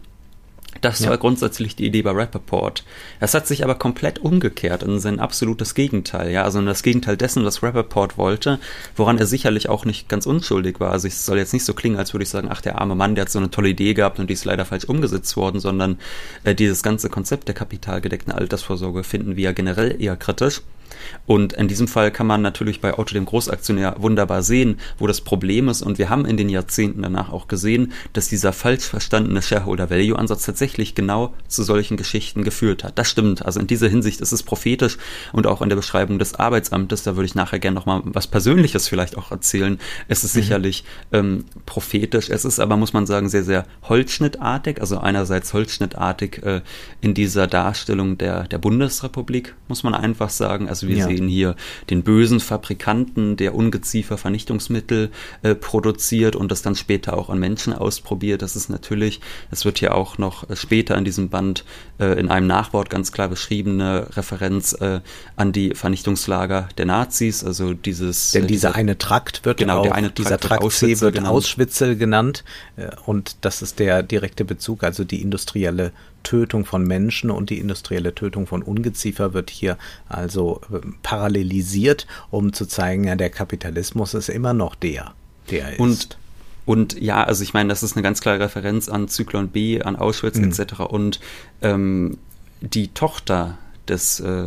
[0.79, 1.09] Das ja.
[1.09, 2.85] war grundsätzlich die Idee bei Rappaport.
[3.19, 7.17] Das hat sich aber komplett umgekehrt in sein absolutes Gegenteil, ja, also in das Gegenteil
[7.17, 8.57] dessen, was Rappaport wollte,
[8.95, 10.91] woran er sicherlich auch nicht ganz unschuldig war.
[10.91, 13.15] Also es soll jetzt nicht so klingen, als würde ich sagen, ach, der arme Mann,
[13.15, 15.99] der hat so eine tolle Idee gehabt und die ist leider falsch umgesetzt worden, sondern
[16.45, 20.61] äh, dieses ganze Konzept der kapitalgedeckten Altersvorsorge finden wir generell eher kritisch.
[21.25, 25.21] Und in diesem Fall kann man natürlich bei Otto dem Großaktionär wunderbar sehen, wo das
[25.21, 25.81] Problem ist.
[25.81, 30.17] Und wir haben in den Jahrzehnten danach auch gesehen, dass dieser falsch verstandene Shareholder Value
[30.17, 32.97] Ansatz tatsächlich genau zu solchen Geschichten geführt hat.
[32.97, 33.45] Das stimmt.
[33.45, 34.97] Also in dieser Hinsicht ist es prophetisch
[35.31, 38.87] und auch in der Beschreibung des Arbeitsamtes, da würde ich nachher gerne nochmal was Persönliches
[38.87, 39.79] vielleicht auch erzählen.
[40.07, 40.41] Es ist mhm.
[40.41, 42.29] sicherlich ähm, prophetisch.
[42.29, 44.81] Es ist aber, muss man sagen, sehr, sehr holzschnittartig.
[44.81, 46.61] Also einerseits holzschnittartig äh,
[47.01, 50.69] in dieser Darstellung der, der Bundesrepublik, muss man einfach sagen.
[50.69, 51.07] Also wir ja.
[51.07, 51.55] sehen hier
[51.89, 55.09] den bösen Fabrikanten, der Ungeziefer-Vernichtungsmittel
[55.41, 58.41] äh, produziert und das dann später auch an Menschen ausprobiert.
[58.41, 61.65] Das ist natürlich, es wird hier auch noch äh, später in diesem Band
[61.99, 64.99] äh, in einem Nachwort ganz klar beschriebene Referenz äh,
[65.35, 68.31] an die Vernichtungslager der Nazis, also dieses.
[68.31, 71.33] Denn äh, dieser eine Trakt wird genau, auch, der eine dieser Trakt C wird genannt.
[71.33, 72.43] Auschwitzel genannt
[72.75, 75.91] äh, und das ist der direkte Bezug, also die industrielle
[76.23, 82.53] Tötung von Menschen und die industrielle Tötung von Ungeziefer wird hier also äh, parallelisiert, um
[82.53, 85.13] zu zeigen, ja, der Kapitalismus ist immer noch der,
[85.49, 86.17] der und ist.
[86.65, 89.95] Und ja, also ich meine, das ist eine ganz klare Referenz an Zyklon B, an
[89.95, 90.51] Auschwitz mhm.
[90.51, 90.81] etc.
[90.81, 91.19] Und
[91.61, 92.17] ähm,
[92.61, 93.57] die Tochter
[93.87, 94.45] des äh,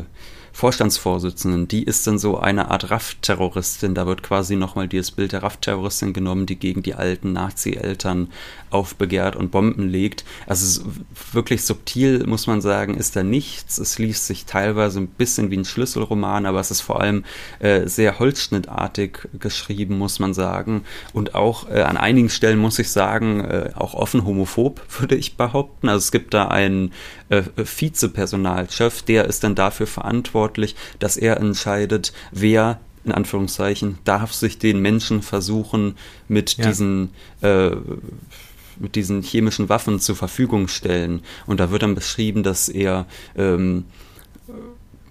[0.55, 3.97] Vorstandsvorsitzenden, die ist dann so eine Art RAF-Terroristin.
[3.97, 8.29] Da wird quasi nochmal dieses Bild der RAF-Terroristin genommen, die gegen die alten Nazi-Eltern
[8.71, 10.25] aufbegehrt und Bomben legt.
[10.47, 10.83] Also
[11.33, 13.79] wirklich subtil, muss man sagen, ist da nichts.
[13.79, 17.25] Es liest sich teilweise ein bisschen wie ein Schlüsselroman, aber es ist vor allem
[17.59, 20.85] äh, sehr holzschnittartig geschrieben, muss man sagen.
[21.12, 25.37] Und auch äh, an einigen Stellen, muss ich sagen, äh, auch offen homophob, würde ich
[25.37, 25.88] behaupten.
[25.88, 26.93] Also es gibt da einen
[27.29, 34.59] äh, Vizepersonalchef, der ist dann dafür verantwortlich, dass er entscheidet, wer in Anführungszeichen darf sich
[34.59, 35.97] den Menschen versuchen
[36.29, 36.67] mit ja.
[36.67, 37.11] diesen
[37.43, 37.71] äh,
[38.77, 41.23] mit diesen chemischen Waffen zur Verfügung stellen.
[41.47, 43.07] Und da wird dann beschrieben, dass er
[43.37, 43.85] ähm,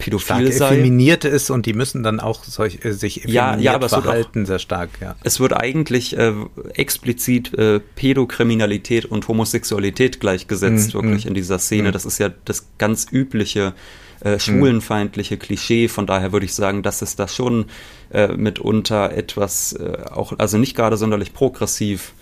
[0.03, 0.73] pädophil stark sei.
[0.73, 4.47] effeminiert ist und die müssen dann auch solch, äh, sich ja, ja, aber verhalten, auch,
[4.47, 4.89] sehr stark.
[5.01, 5.15] Ja.
[5.23, 6.33] Es wird eigentlich äh,
[6.73, 11.89] explizit äh, Pädokriminalität und Homosexualität gleichgesetzt, mm, wirklich mm, in dieser Szene.
[11.89, 11.91] Mm.
[11.93, 13.73] Das ist ja das ganz übliche
[14.19, 15.87] äh, schwulenfeindliche Klischee.
[15.87, 17.65] Von daher würde ich sagen, dass es da schon
[18.11, 22.13] äh, mitunter etwas äh, auch, also nicht gerade sonderlich progressiv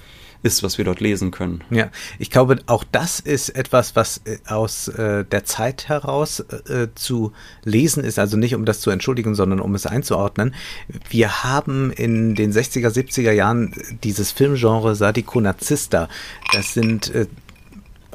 [0.44, 1.64] ist, was wir dort lesen können.
[1.70, 6.88] Ja, ich glaube, auch das ist etwas, was äh, aus äh, der Zeit heraus äh,
[6.96, 10.54] zu lesen ist, also nicht um das zu entschuldigen, sondern um es einzuordnen.
[11.10, 13.74] Wir haben in den 60er, 70er Jahren
[14.04, 16.10] dieses Filmgenre Sadiko Nazista.
[16.54, 17.28] Das sind äh,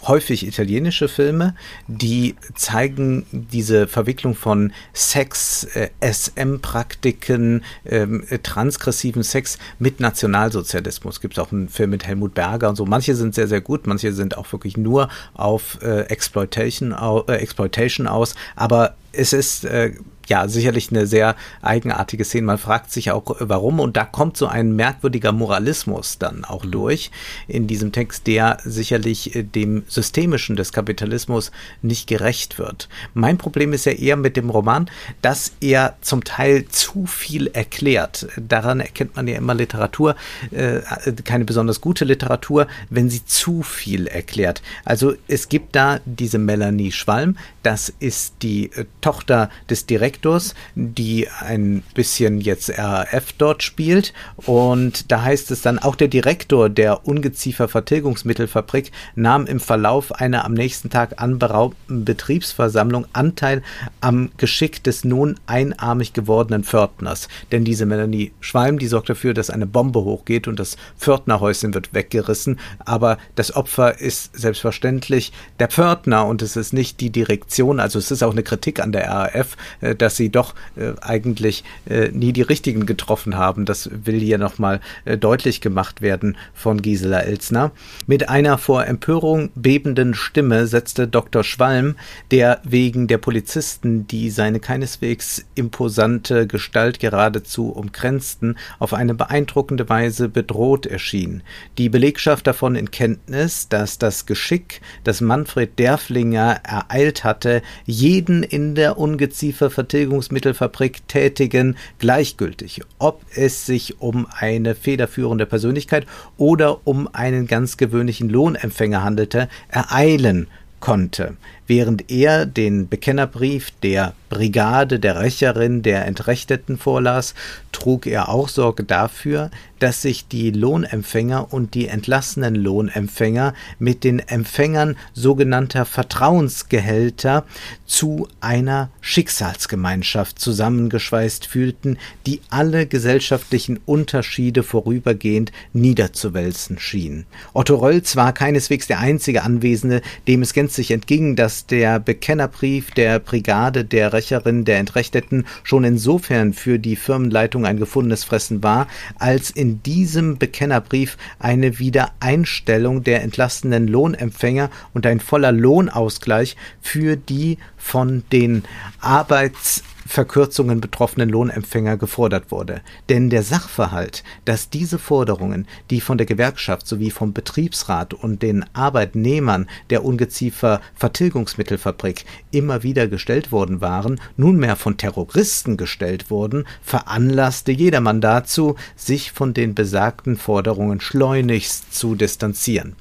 [0.07, 1.55] häufig italienische Filme,
[1.87, 11.21] die zeigen diese Verwicklung von Sex, äh, SM-Praktiken, ähm, transgressiven Sex mit Nationalsozialismus.
[11.21, 12.87] Gibt es auch einen Film mit Helmut Berger und so.
[12.87, 18.07] Manche sind sehr, sehr gut, manche sind auch wirklich nur auf äh, Exploitation, äh, Exploitation
[18.07, 19.93] aus, aber es ist äh,
[20.27, 22.47] ja, sicherlich eine sehr eigenartige Szene.
[22.47, 23.81] Man fragt sich auch, warum.
[23.81, 26.71] Und da kommt so ein merkwürdiger Moralismus dann auch mhm.
[26.73, 27.11] durch
[27.49, 32.89] in diesem Text, der sicherlich äh, dem Systemischen des Kapitalismus nicht gerecht wird.
[33.15, 34.91] Mein Problem ist ja eher mit dem Roman,
[35.23, 38.27] dass er zum Teil zu viel erklärt.
[38.37, 40.17] Daran erkennt man ja immer Literatur,
[40.51, 40.81] äh,
[41.25, 44.63] keine besonders gute Literatur, wenn sie zu viel erklärt.
[44.85, 50.55] Also es gibt da diese Melanie Schwalm, das ist die äh, Tochter des Direktors Direktors,
[50.75, 54.13] die ein bisschen jetzt RAF dort spielt.
[54.37, 60.55] Und da heißt es dann, auch der Direktor der Ungeziefer-Vertilgungsmittelfabrik nahm im Verlauf einer am
[60.55, 63.63] nächsten Tag anberaumten Betriebsversammlung Anteil
[64.01, 67.29] am Geschick des nun einarmig gewordenen Pförtners.
[67.53, 71.93] Denn diese Melanie Schwalm, die sorgt dafür, dass eine Bombe hochgeht und das Pförtnerhäuschen wird
[71.93, 72.59] weggerissen.
[72.79, 77.81] Aber das Opfer ist selbstverständlich der Pförtner und es ist nicht die Direktion.
[77.81, 81.65] Also es ist auch eine Kritik an der RAF, äh, dass sie doch äh, eigentlich
[81.91, 83.65] äh, nie die richtigen getroffen haben.
[83.65, 87.73] Das will hier nochmal äh, deutlich gemacht werden von Gisela Elsner.
[88.07, 91.43] Mit einer vor Empörung bebenden Stimme setzte Dr.
[91.43, 91.97] Schwalm,
[92.31, 100.29] der wegen der Polizisten, die seine keineswegs imposante Gestalt geradezu umkränzten, auf eine beeindruckende Weise
[100.29, 101.43] bedroht erschien.
[101.79, 108.77] Die Belegschaft davon in Kenntnis, dass das Geschick, das Manfred Derflinger ereilt hatte, jeden in
[108.77, 116.07] der Ungeziefer Vertilgungsmittelfabrik tätigen, gleichgültig, ob es sich um eine federführende Persönlichkeit
[116.37, 120.49] oder um einen ganz gewöhnlichen Lohnempfänger handelte, ereilen
[120.81, 127.35] konnte während er den Bekennerbrief der Brigade der Rächerin der Entrechteten vorlas,
[127.73, 134.19] trug er auch Sorge dafür, dass sich die Lohnempfänger und die entlassenen Lohnempfänger mit den
[134.21, 137.45] Empfängern sogenannter Vertrauensgehälter
[137.85, 147.27] zu einer Schicksalsgemeinschaft zusammengeschweißt fühlten, die alle gesellschaftlichen Unterschiede vorübergehend niederzuwälzen schien.
[147.53, 152.91] Otto Rölz war keineswegs der einzige Anwesende, dem es gänzlich entging, dass dass der Bekennerbrief
[152.91, 158.89] der Brigade der Rächerin der Entrechteten schon insofern für die Firmenleitung ein gefundenes Fressen war,
[159.19, 167.57] als in diesem Bekennerbrief eine Wiedereinstellung der entlastenden Lohnempfänger und ein voller Lohnausgleich für die
[167.87, 168.65] von den
[169.01, 172.81] Arbeits Verkürzungen betroffenen Lohnempfänger gefordert wurde.
[173.09, 178.65] Denn der Sachverhalt, dass diese Forderungen, die von der Gewerkschaft sowie vom Betriebsrat und den
[178.73, 187.73] Arbeitnehmern der Ungeziefer Vertilgungsmittelfabrik immer wieder gestellt worden waren, nunmehr von Terroristen gestellt wurden, veranlasste
[187.73, 192.97] jedermann dazu, sich von den besagten Forderungen schleunigst zu distanzieren.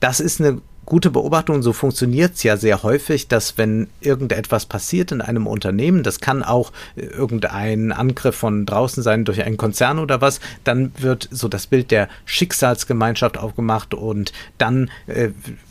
[0.00, 5.12] Das ist eine gute Beobachtung, so funktioniert es ja sehr häufig, dass wenn irgendetwas passiert
[5.12, 9.98] in einem Unternehmen, das kann auch äh, irgendein Angriff von draußen sein durch einen Konzern
[9.98, 15.28] oder was, dann wird so das Bild der Schicksalsgemeinschaft aufgemacht und dann äh,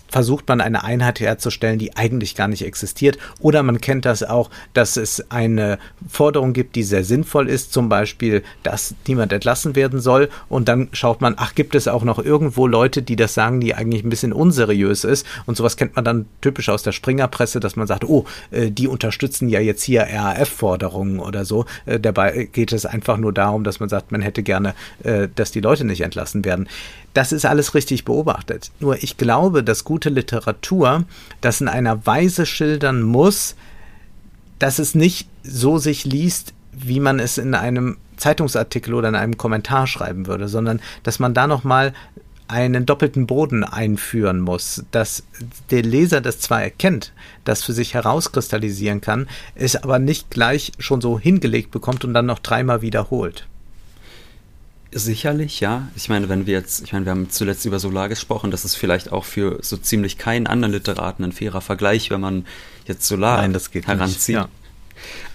[0.10, 3.18] versucht man eine Einheit herzustellen, die eigentlich gar nicht existiert.
[3.40, 7.90] Oder man kennt das auch, dass es eine Forderung gibt, die sehr sinnvoll ist, zum
[7.90, 10.30] Beispiel, dass niemand entlassen werden soll.
[10.50, 13.76] Und dann schaut man, ach, gibt es auch noch irgendwo Leute, die das sagen, die
[13.76, 15.26] eigentlich ein bisschen unseriös ist.
[15.46, 18.88] Und sowas kennt man dann typisch aus der Springerpresse, dass man sagt, oh, äh, die
[18.88, 21.66] unterstützen ja jetzt hier RAF-Forderungen oder so.
[21.86, 25.52] Äh, dabei geht es einfach nur darum, dass man sagt, man hätte gerne, äh, dass
[25.52, 26.68] die Leute nicht entlassen werden.
[27.14, 28.70] Das ist alles richtig beobachtet.
[28.80, 31.06] Nur ich glaube, dass gute Literatur
[31.42, 33.56] das in einer Weise schildern muss,
[34.60, 39.38] dass es nicht so sich liest, wie man es in einem Zeitungsartikel oder in einem
[39.38, 41.94] Kommentar schreiben würde, sondern dass man da nochmal
[42.48, 45.24] einen doppelten Boden einführen muss, dass
[45.70, 47.12] der Leser das zwar erkennt,
[47.44, 52.26] das für sich herauskristallisieren kann, es aber nicht gleich schon so hingelegt bekommt und dann
[52.26, 53.48] noch dreimal wiederholt.
[54.92, 55.90] Sicherlich, ja.
[55.96, 58.76] Ich meine, wenn wir jetzt, ich meine, wir haben zuletzt über Solar gesprochen, das ist
[58.76, 62.46] vielleicht auch für so ziemlich keinen anderen Literaten ein fairer Vergleich, wenn man
[62.86, 64.36] jetzt Solar Nein, heranzieht.
[64.36, 64.50] Nicht, ja.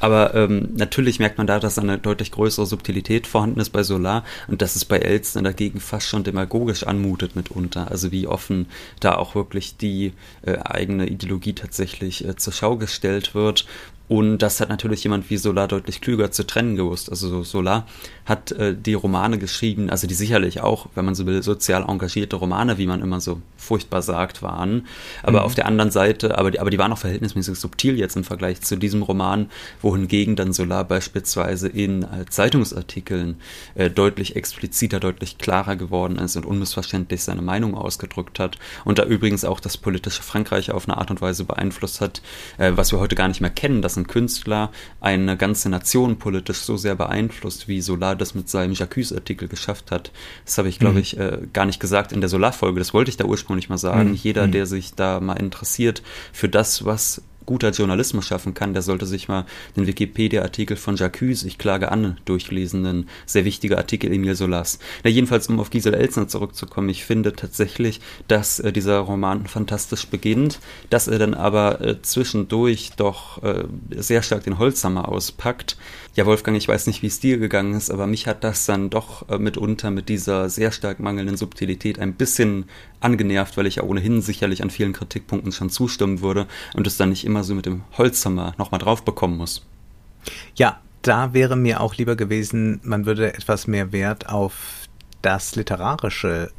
[0.00, 4.24] Aber ähm, natürlich merkt man da, dass eine deutlich größere Subtilität vorhanden ist bei Solar
[4.48, 7.90] und dass es bei Elstner dagegen fast schon demagogisch anmutet mitunter.
[7.90, 8.66] Also wie offen
[9.00, 10.12] da auch wirklich die
[10.44, 13.66] äh, eigene Ideologie tatsächlich äh, zur Schau gestellt wird
[14.08, 17.08] und das hat natürlich jemand wie Solar deutlich klüger zu trennen gewusst.
[17.08, 17.86] Also Solar
[18.26, 22.36] hat äh, die Romane geschrieben, also die sicherlich auch, wenn man so will, sozial engagierte
[22.36, 24.86] Romane, wie man immer so furchtbar sagt, waren.
[25.22, 25.46] Aber mhm.
[25.46, 28.60] auf der anderen Seite, aber die, aber die waren auch verhältnismäßig subtil jetzt im Vergleich
[28.60, 29.48] zu diesem Roman,
[29.80, 33.36] wohingegen dann Solar beispielsweise in äh, Zeitungsartikeln
[33.74, 38.58] äh, deutlich expliziter, deutlich klarer geworden ist und unmissverständlich seine Meinung ausgedrückt hat.
[38.84, 42.20] Und da übrigens auch das politische Frankreich auf eine Art und Weise beeinflusst hat,
[42.58, 46.60] äh, was wir heute gar nicht mehr kennen, dass ein Künstler eine ganze Nation politisch
[46.60, 50.12] so sehr beeinflusst, wie Solar das mit seinem Jacques-Artikel geschafft hat.
[50.44, 51.00] Das habe ich, glaube mhm.
[51.00, 52.78] ich, äh, gar nicht gesagt in der Solar-Folge.
[52.78, 54.10] Das wollte ich da ursprünglich mal sagen.
[54.10, 54.14] Mhm.
[54.14, 54.52] Jeder, mhm.
[54.52, 56.02] der sich da mal interessiert
[56.32, 61.44] für das, was guter Journalismus schaffen kann, der sollte sich mal den Wikipedia-Artikel von Jacques,
[61.44, 64.78] ich klage an, durchlesen, ein sehr wichtiger Artikel Emil Solas.
[65.04, 70.06] Na, jedenfalls, um auf Gisela Elsner zurückzukommen, ich finde tatsächlich, dass äh, dieser Roman fantastisch
[70.06, 73.64] beginnt, dass er dann aber äh, zwischendurch doch äh,
[73.96, 75.76] sehr stark den Holzhammer auspackt
[76.14, 78.90] ja, Wolfgang, ich weiß nicht, wie es dir gegangen ist, aber mich hat das dann
[78.90, 82.66] doch äh, mitunter mit dieser sehr stark mangelnden Subtilität ein bisschen
[83.00, 87.08] angenervt, weil ich ja ohnehin sicherlich an vielen Kritikpunkten schon zustimmen würde und es dann
[87.08, 89.64] nicht immer so mit dem Holzhammer nochmal drauf bekommen muss.
[90.54, 94.86] Ja, da wäre mir auch lieber gewesen, man würde etwas mehr Wert auf
[95.20, 96.50] das Literarische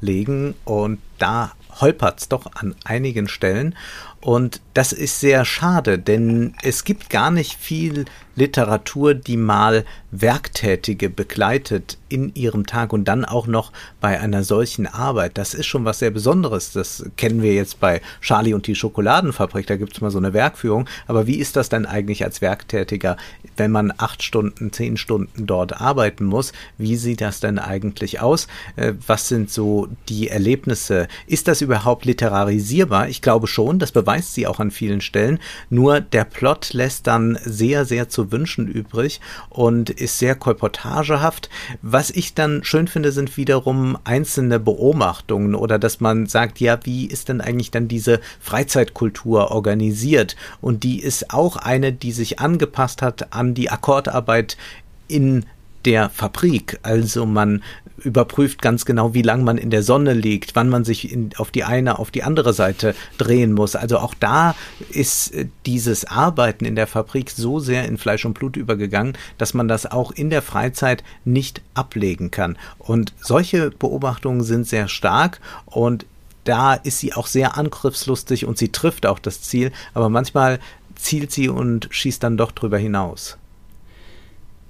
[0.00, 3.74] legen und da holpert es doch an einigen Stellen
[4.20, 8.04] und das ist sehr schade, denn es gibt gar nicht viel
[8.38, 14.86] Literatur, die mal Werktätige begleitet in ihrem Tag und dann auch noch bei einer solchen
[14.86, 15.36] Arbeit.
[15.36, 16.72] Das ist schon was sehr Besonderes.
[16.72, 19.66] Das kennen wir jetzt bei Charlie und die Schokoladenfabrik.
[19.66, 20.88] Da gibt es mal so eine Werkführung.
[21.06, 23.16] Aber wie ist das denn eigentlich als Werktätiger,
[23.56, 26.52] wenn man acht Stunden, zehn Stunden dort arbeiten muss?
[26.78, 28.46] Wie sieht das denn eigentlich aus?
[28.76, 31.08] Äh, was sind so die Erlebnisse?
[31.26, 33.08] Ist das überhaupt literarisierbar?
[33.08, 33.78] Ich glaube schon.
[33.78, 35.38] Das beweist sie auch an vielen Stellen.
[35.68, 41.48] Nur der Plot lässt dann sehr, sehr zu wünschen übrig und ist sehr kolportagehaft.
[41.82, 47.06] Was ich dann schön finde, sind wiederum einzelne Beobachtungen oder dass man sagt, ja, wie
[47.06, 50.36] ist denn eigentlich dann diese Freizeitkultur organisiert?
[50.60, 54.56] Und die ist auch eine, die sich angepasst hat an die Akkordarbeit
[55.08, 55.46] in
[55.84, 56.78] der Fabrik.
[56.82, 57.62] Also man
[58.02, 61.50] überprüft ganz genau, wie lang man in der Sonne liegt, wann man sich in, auf
[61.50, 63.76] die eine, auf die andere Seite drehen muss.
[63.76, 64.54] Also auch da
[64.90, 69.54] ist äh, dieses Arbeiten in der Fabrik so sehr in Fleisch und Blut übergegangen, dass
[69.54, 72.56] man das auch in der Freizeit nicht ablegen kann.
[72.78, 76.06] Und solche Beobachtungen sind sehr stark und
[76.44, 80.60] da ist sie auch sehr angriffslustig und sie trifft auch das Ziel, aber manchmal
[80.94, 83.36] zielt sie und schießt dann doch drüber hinaus.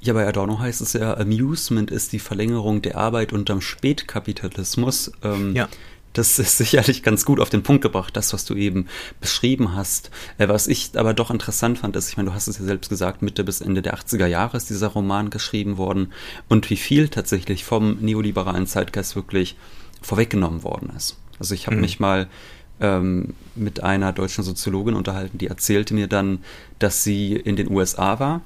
[0.00, 5.10] Ja, bei Adorno heißt es ja, Amusement ist die Verlängerung der Arbeit unterm Spätkapitalismus.
[5.22, 5.68] Ähm, ja.
[6.12, 8.86] Das ist sicherlich ganz gut auf den Punkt gebracht, das, was du eben
[9.20, 10.10] beschrieben hast.
[10.38, 12.88] Äh, was ich aber doch interessant fand, ist, ich meine, du hast es ja selbst
[12.88, 16.12] gesagt, Mitte bis Ende der 80er Jahre ist dieser Roman geschrieben worden
[16.48, 19.56] und wie viel tatsächlich vom neoliberalen Zeitgeist wirklich
[20.00, 21.16] vorweggenommen worden ist.
[21.38, 21.82] Also ich habe mhm.
[21.82, 22.28] mich mal
[22.80, 26.38] ähm, mit einer deutschen Soziologin unterhalten, die erzählte mir dann,
[26.78, 28.42] dass sie in den USA war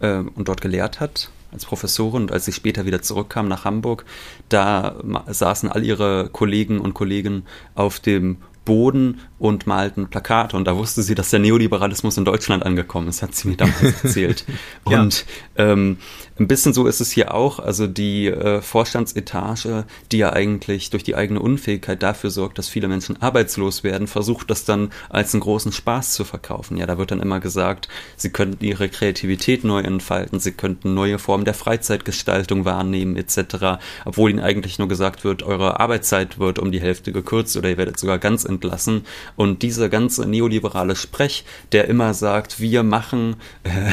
[0.00, 2.22] äh, und dort gelehrt hat als Professorin.
[2.22, 4.04] Und als sie später wieder zurückkam nach Hamburg,
[4.48, 10.58] da saßen all ihre Kollegen und Kollegen auf dem Boden und malten Plakate.
[10.58, 13.82] Und da wusste sie, dass der Neoliberalismus in Deutschland angekommen ist, hat sie mir damals
[14.04, 14.44] erzählt.
[14.86, 15.00] ja.
[15.00, 15.24] Und
[15.56, 15.96] ähm,
[16.38, 17.58] ein bisschen so ist es hier auch.
[17.58, 22.88] Also die äh, Vorstandsetage, die ja eigentlich durch die eigene Unfähigkeit dafür sorgt, dass viele
[22.88, 26.76] Menschen arbeitslos werden, versucht das dann als einen großen Spaß zu verkaufen.
[26.76, 31.18] Ja, da wird dann immer gesagt, sie könnten ihre Kreativität neu entfalten, sie könnten neue
[31.18, 36.72] Formen der Freizeitgestaltung wahrnehmen etc., obwohl ihnen eigentlich nur gesagt wird, eure Arbeitszeit wird um
[36.72, 39.06] die Hälfte gekürzt oder ihr werdet sogar ganz entlassen.
[39.36, 43.92] Und dieser ganze neoliberale Sprech, der immer sagt, wir machen äh,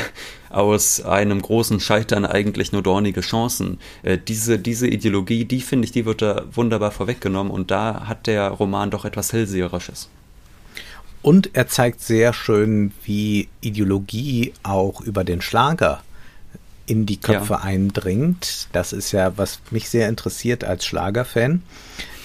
[0.49, 3.79] aus einem großen Scheitern eigentlich nur dornige Chancen.
[4.03, 8.27] Äh, diese, diese Ideologie, die finde ich, die wird da wunderbar vorweggenommen und da hat
[8.27, 10.09] der Roman doch etwas Hellseherisches.
[11.21, 16.03] Und er zeigt sehr schön, wie Ideologie auch über den Schlager
[16.85, 17.61] in die Köpfe ja.
[17.61, 18.67] eindringt.
[18.73, 21.63] Das ist ja, was mich sehr interessiert als Schlagerfan.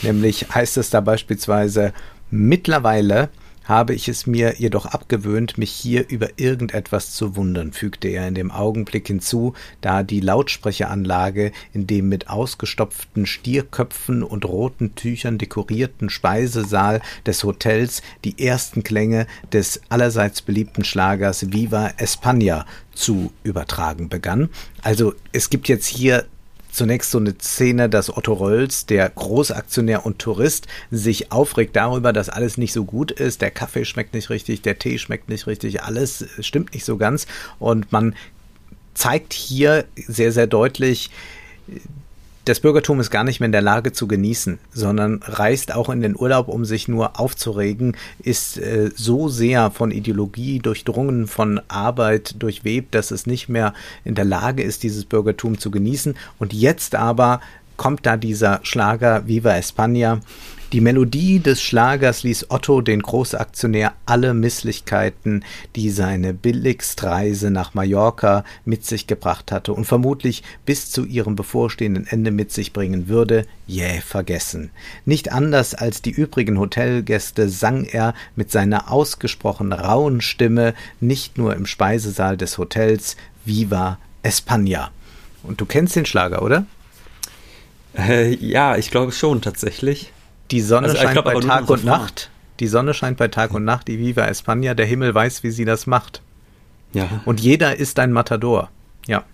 [0.02, 1.92] Nämlich heißt es da beispielsweise,
[2.30, 3.30] mittlerweile
[3.68, 8.34] habe ich es mir jedoch abgewöhnt, mich hier über irgendetwas zu wundern, fügte er in
[8.34, 9.52] dem Augenblick hinzu,
[9.82, 18.00] da die Lautsprecheranlage in dem mit ausgestopften Stierköpfen und roten Tüchern dekorierten Speisesaal des Hotels
[18.24, 22.64] die ersten Klänge des allerseits beliebten Schlagers Viva España
[22.94, 24.48] zu übertragen begann.
[24.82, 26.24] Also es gibt jetzt hier
[26.78, 32.30] zunächst so eine Szene, dass Otto Rolls, der Großaktionär und Tourist, sich aufregt darüber, dass
[32.30, 33.42] alles nicht so gut ist.
[33.42, 37.26] Der Kaffee schmeckt nicht richtig, der Tee schmeckt nicht richtig, alles stimmt nicht so ganz.
[37.58, 38.14] Und man
[38.94, 41.10] zeigt hier sehr, sehr deutlich,
[42.48, 46.00] das Bürgertum ist gar nicht mehr in der Lage zu genießen, sondern reist auch in
[46.00, 52.36] den Urlaub, um sich nur aufzuregen, ist äh, so sehr von Ideologie durchdrungen, von Arbeit
[52.38, 53.74] durchwebt, dass es nicht mehr
[54.04, 56.16] in der Lage ist, dieses Bürgertum zu genießen.
[56.38, 57.40] Und jetzt aber
[57.76, 60.20] kommt da dieser Schlager Viva España
[60.72, 65.42] die Melodie des Schlagers ließ Otto, den Großaktionär, alle Misslichkeiten,
[65.76, 72.06] die seine Billigstreise nach Mallorca mit sich gebracht hatte und vermutlich bis zu ihrem bevorstehenden
[72.06, 74.70] Ende mit sich bringen würde, jäh vergessen.
[75.06, 81.56] Nicht anders als die übrigen Hotelgäste sang er mit seiner ausgesprochen rauen Stimme nicht nur
[81.56, 83.16] im Speisesaal des Hotels
[83.46, 84.88] Viva España.
[85.42, 86.66] Und du kennst den Schlager, oder?
[87.96, 90.12] Äh, ja, ich glaube schon tatsächlich.
[90.50, 92.30] Die Sonne also, scheint glaub, bei Tag und Nacht.
[92.60, 95.64] Die Sonne scheint bei Tag und Nacht, die Viva España, der Himmel weiß, wie sie
[95.64, 96.22] das macht.
[96.92, 97.08] Ja.
[97.24, 98.70] Und jeder ist ein Matador.
[99.06, 99.24] Ja.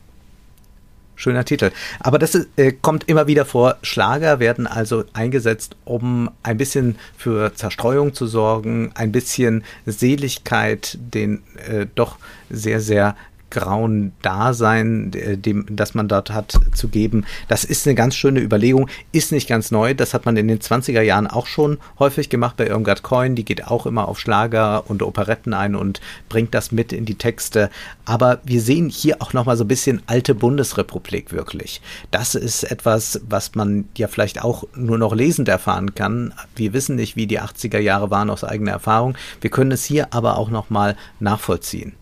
[1.16, 1.70] Schöner Titel.
[2.00, 3.76] Aber das ist, äh, kommt immer wieder vor.
[3.82, 11.42] Schlager werden also eingesetzt, um ein bisschen für Zerstreuung zu sorgen, ein bisschen Seligkeit den
[11.68, 12.18] äh, doch
[12.50, 13.16] sehr, sehr
[13.54, 17.24] grauen Dasein, äh, dem, das man dort hat, zu geben.
[17.48, 19.94] Das ist eine ganz schöne Überlegung, ist nicht ganz neu.
[19.94, 23.36] Das hat man in den 20er Jahren auch schon häufig gemacht bei Irmgard Coin.
[23.36, 27.14] Die geht auch immer auf Schlager und Operetten ein und bringt das mit in die
[27.14, 27.70] Texte.
[28.04, 31.80] Aber wir sehen hier auch nochmal so ein bisschen alte Bundesrepublik wirklich.
[32.10, 36.34] Das ist etwas, was man ja vielleicht auch nur noch lesend erfahren kann.
[36.56, 39.14] Wir wissen nicht, wie die 80er Jahre waren aus eigener Erfahrung.
[39.40, 41.92] Wir können es hier aber auch nochmal nachvollziehen.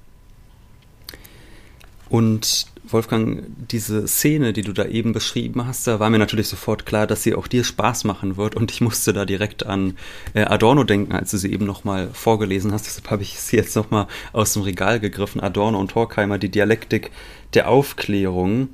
[2.13, 6.85] Und Wolfgang, diese Szene, die du da eben beschrieben hast, da war mir natürlich sofort
[6.85, 8.55] klar, dass sie auch dir Spaß machen wird.
[8.55, 9.97] Und ich musste da direkt an
[10.35, 12.85] äh, Adorno denken, als du sie eben nochmal vorgelesen hast.
[12.85, 15.41] Deshalb habe ich sie jetzt nochmal aus dem Regal gegriffen.
[15.41, 17.13] Adorno und Horkheimer, die Dialektik
[17.55, 18.69] der Aufklärung.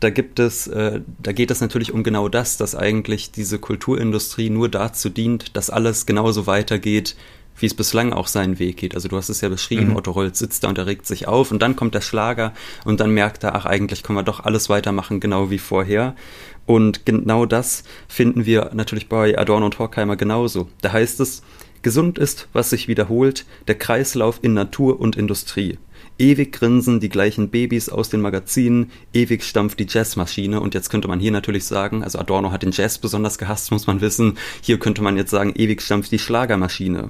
[0.00, 4.50] Da gibt es, äh, da geht es natürlich um genau das, dass eigentlich diese Kulturindustrie
[4.50, 7.14] nur dazu dient, dass alles genauso weitergeht,
[7.60, 8.94] wie es bislang auch seinen Weg geht.
[8.94, 9.96] Also du hast es ja beschrieben, mhm.
[9.96, 12.52] Otto Rolls sitzt da und er regt sich auf und dann kommt der Schlager
[12.84, 16.14] und dann merkt er, ach eigentlich können wir doch alles weitermachen, genau wie vorher.
[16.66, 20.68] Und genau das finden wir natürlich bei Adorno und Horkheimer genauso.
[20.82, 21.42] Da heißt es,
[21.82, 25.78] gesund ist, was sich wiederholt, der Kreislauf in Natur und Industrie.
[26.20, 30.60] Ewig grinsen die gleichen Babys aus den Magazinen, ewig stampft die Jazzmaschine.
[30.60, 33.86] Und jetzt könnte man hier natürlich sagen, also Adorno hat den Jazz besonders gehasst, muss
[33.86, 34.36] man wissen.
[34.60, 37.08] Hier könnte man jetzt sagen, ewig stampft die Schlagermaschine.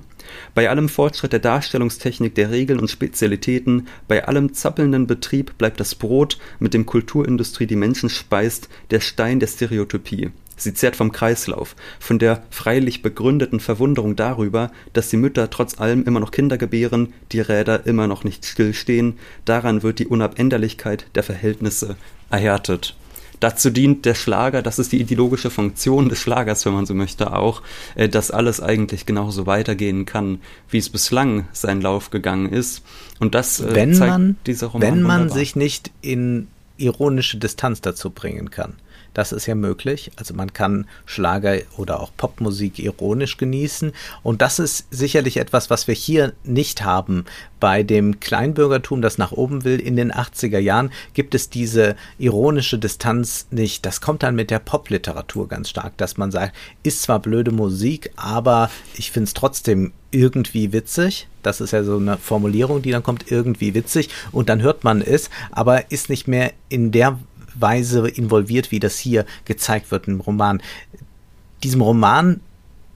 [0.54, 5.96] Bei allem Fortschritt der Darstellungstechnik der Regeln und Spezialitäten, bei allem zappelnden Betrieb bleibt das
[5.96, 10.30] Brot, mit dem Kulturindustrie die Menschen speist, der Stein der Stereotypie.
[10.60, 16.04] Sie zehrt vom Kreislauf, von der freilich begründeten Verwunderung darüber, dass die Mütter trotz allem
[16.04, 21.22] immer noch Kinder gebären, die Räder immer noch nicht stillstehen, daran wird die Unabänderlichkeit der
[21.22, 21.96] Verhältnisse
[22.30, 22.94] erhärtet.
[23.40, 27.32] Dazu dient der Schlager, das ist die ideologische Funktion des Schlagers, wenn man so möchte,
[27.34, 27.62] auch,
[27.94, 32.82] äh, dass alles eigentlich genauso weitergehen kann, wie es bislang sein Lauf gegangen ist.
[33.18, 34.86] Und das äh, wenn zeigt man, dieser Roman.
[34.86, 35.38] Wenn man wunderbar.
[35.38, 38.74] sich nicht in ironische Distanz dazu bringen kann.
[39.14, 40.10] Das ist ja möglich.
[40.16, 43.92] Also man kann Schlager oder auch Popmusik ironisch genießen.
[44.22, 47.24] Und das ist sicherlich etwas, was wir hier nicht haben.
[47.58, 52.78] Bei dem Kleinbürgertum, das nach oben will, in den 80er Jahren gibt es diese ironische
[52.78, 53.84] Distanz nicht.
[53.84, 58.12] Das kommt dann mit der Popliteratur ganz stark, dass man sagt, ist zwar blöde Musik,
[58.16, 61.28] aber ich finde es trotzdem irgendwie witzig.
[61.42, 64.08] Das ist ja so eine Formulierung, die dann kommt, irgendwie witzig.
[64.32, 67.18] Und dann hört man es, aber ist nicht mehr in der
[67.60, 70.62] Weise involviert, wie das hier gezeigt wird im Roman.
[71.62, 72.40] Diesem Roman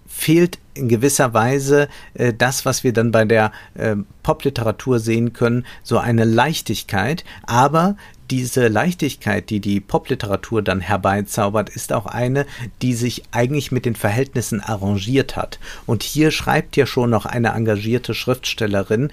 [0.07, 5.65] fehlt in gewisser Weise äh, das, was wir dann bei der äh, Popliteratur sehen können,
[5.83, 7.97] so eine Leichtigkeit, aber
[8.31, 12.47] diese Leichtigkeit, die die Popliteratur dann herbeizaubert, ist auch eine,
[12.81, 15.59] die sich eigentlich mit den Verhältnissen arrangiert hat.
[15.85, 19.11] Und hier schreibt ja schon noch eine engagierte Schriftstellerin,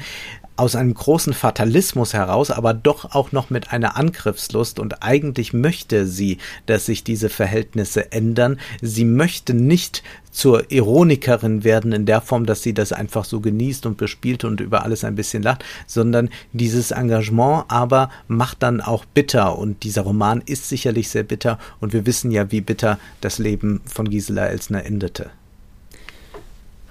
[0.61, 6.05] aus einem großen Fatalismus heraus, aber doch auch noch mit einer Angriffslust und eigentlich möchte
[6.05, 6.37] sie,
[6.67, 8.59] dass sich diese Verhältnisse ändern.
[8.79, 13.85] Sie möchte nicht zur Ironikerin werden in der Form, dass sie das einfach so genießt
[13.85, 19.05] und bespielt und über alles ein bisschen lacht, sondern dieses Engagement aber macht dann auch
[19.05, 23.39] bitter und dieser Roman ist sicherlich sehr bitter und wir wissen ja, wie bitter das
[23.39, 25.29] Leben von Gisela Elsner endete.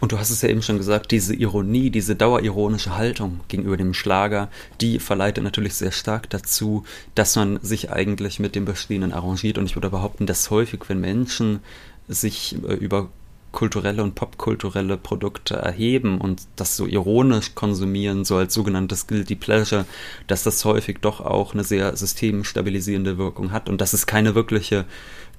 [0.00, 3.92] Und du hast es ja eben schon gesagt, diese Ironie, diese dauerironische Haltung gegenüber dem
[3.92, 4.48] Schlager,
[4.80, 6.84] die verleitet natürlich sehr stark dazu,
[7.14, 9.58] dass man sich eigentlich mit dem Bestehenden arrangiert.
[9.58, 11.60] Und ich würde behaupten, dass häufig, wenn Menschen
[12.08, 13.10] sich äh, über
[13.52, 19.86] kulturelle und popkulturelle Produkte erheben und das so ironisch konsumieren, so als sogenanntes Guilty Pleasure,
[20.26, 24.84] dass das häufig doch auch eine sehr systemstabilisierende Wirkung hat und dass es keine wirkliche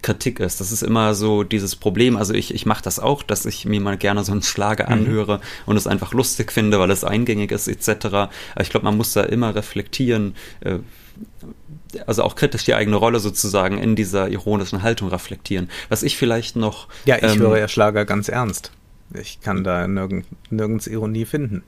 [0.02, 0.60] Kritik ist.
[0.60, 2.18] Das ist immer so dieses Problem.
[2.18, 4.94] Also ich, ich mache das auch, dass ich mir mal gerne so einen Schlager mhm.
[4.94, 8.06] anhöre und es einfach lustig finde, weil es eingängig ist etc.
[8.06, 10.80] Aber ich glaube, man muss da immer reflektieren, äh,
[12.08, 15.70] also auch kritisch die eigene Rolle sozusagen in dieser ironischen Haltung reflektieren.
[15.90, 16.88] Was ich vielleicht noch.
[17.06, 18.72] Ja, ich ähm, höre ja Schlager ganz ernst.
[19.14, 21.64] Ich kann da nirgend, nirgends Ironie finden.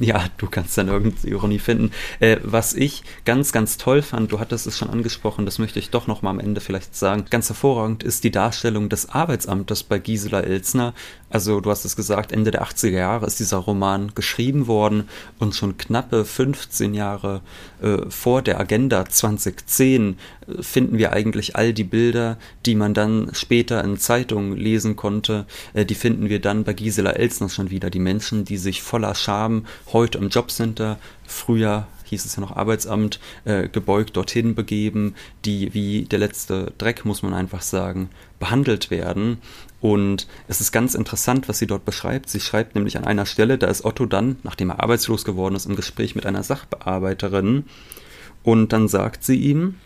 [0.00, 1.90] Ja, du kannst dann irgendeine Ironie finden.
[2.18, 5.90] Äh, was ich ganz, ganz toll fand, du hattest es schon angesprochen, das möchte ich
[5.90, 7.26] doch noch mal am Ende vielleicht sagen.
[7.28, 10.94] Ganz hervorragend ist die Darstellung des Arbeitsamtes bei Gisela Elsner.
[11.32, 15.08] Also du hast es gesagt, Ende der 80er Jahre ist dieser Roman geschrieben worden
[15.38, 17.40] und schon knappe 15 Jahre
[17.80, 23.30] äh, vor der Agenda 2010 äh, finden wir eigentlich all die Bilder, die man dann
[23.32, 27.88] später in Zeitungen lesen konnte, äh, die finden wir dann bei Gisela Elsner schon wieder.
[27.88, 33.18] Die Menschen, die sich voller Scham heute im Jobcenter, früher hieß es ja noch Arbeitsamt,
[33.44, 39.38] äh, gebeugt dorthin begeben, die wie der letzte Dreck, muss man einfach sagen, behandelt werden.
[39.80, 42.28] Und es ist ganz interessant, was sie dort beschreibt.
[42.28, 45.66] Sie schreibt nämlich an einer Stelle, da ist Otto dann, nachdem er arbeitslos geworden ist,
[45.66, 47.64] im Gespräch mit einer Sachbearbeiterin.
[48.42, 49.76] Und dann sagt sie ihm,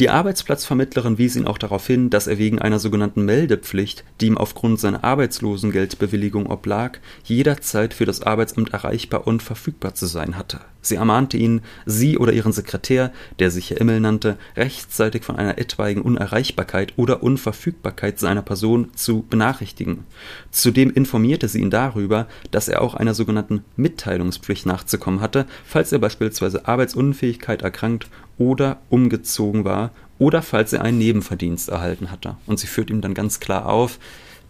[0.00, 4.36] die Arbeitsplatzvermittlerin wies ihn auch darauf hin, dass er wegen einer sogenannten Meldepflicht, die ihm
[4.36, 10.60] aufgrund seiner Arbeitslosengeldbewilligung oblag, jederzeit für das Arbeitsamt erreichbar und verfügbar zu sein hatte.
[10.84, 15.58] Sie ermahnte ihn, sie oder ihren Sekretär, der sich Herr Immel nannte, rechtzeitig von einer
[15.58, 20.04] etwaigen Unerreichbarkeit oder Unverfügbarkeit seiner Person zu benachrichtigen.
[20.50, 26.00] Zudem informierte sie ihn darüber, dass er auch einer sogenannten Mitteilungspflicht nachzukommen hatte, falls er
[26.00, 28.08] beispielsweise Arbeitsunfähigkeit erkrankt
[28.38, 32.36] oder umgezogen war oder falls er einen Nebenverdienst erhalten hatte.
[32.46, 33.98] Und sie führt ihm dann ganz klar auf,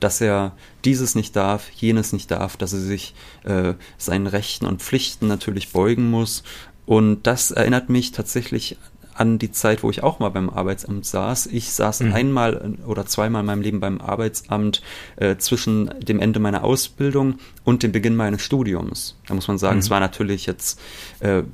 [0.01, 0.53] dass er
[0.85, 3.15] dieses nicht darf, jenes nicht darf, dass er sich
[3.45, 6.43] äh, seinen Rechten und Pflichten natürlich beugen muss.
[6.87, 8.77] Und das erinnert mich tatsächlich
[9.15, 11.47] an die Zeit, wo ich auch mal beim Arbeitsamt saß.
[11.47, 12.13] Ich saß mhm.
[12.13, 14.83] einmal oder zweimal in meinem Leben beim Arbeitsamt
[15.17, 19.17] äh, zwischen dem Ende meiner Ausbildung und dem Beginn meines Studiums.
[19.27, 19.81] Da muss man sagen, mhm.
[19.81, 20.81] es war natürlich jetzt
[21.21, 21.45] äh,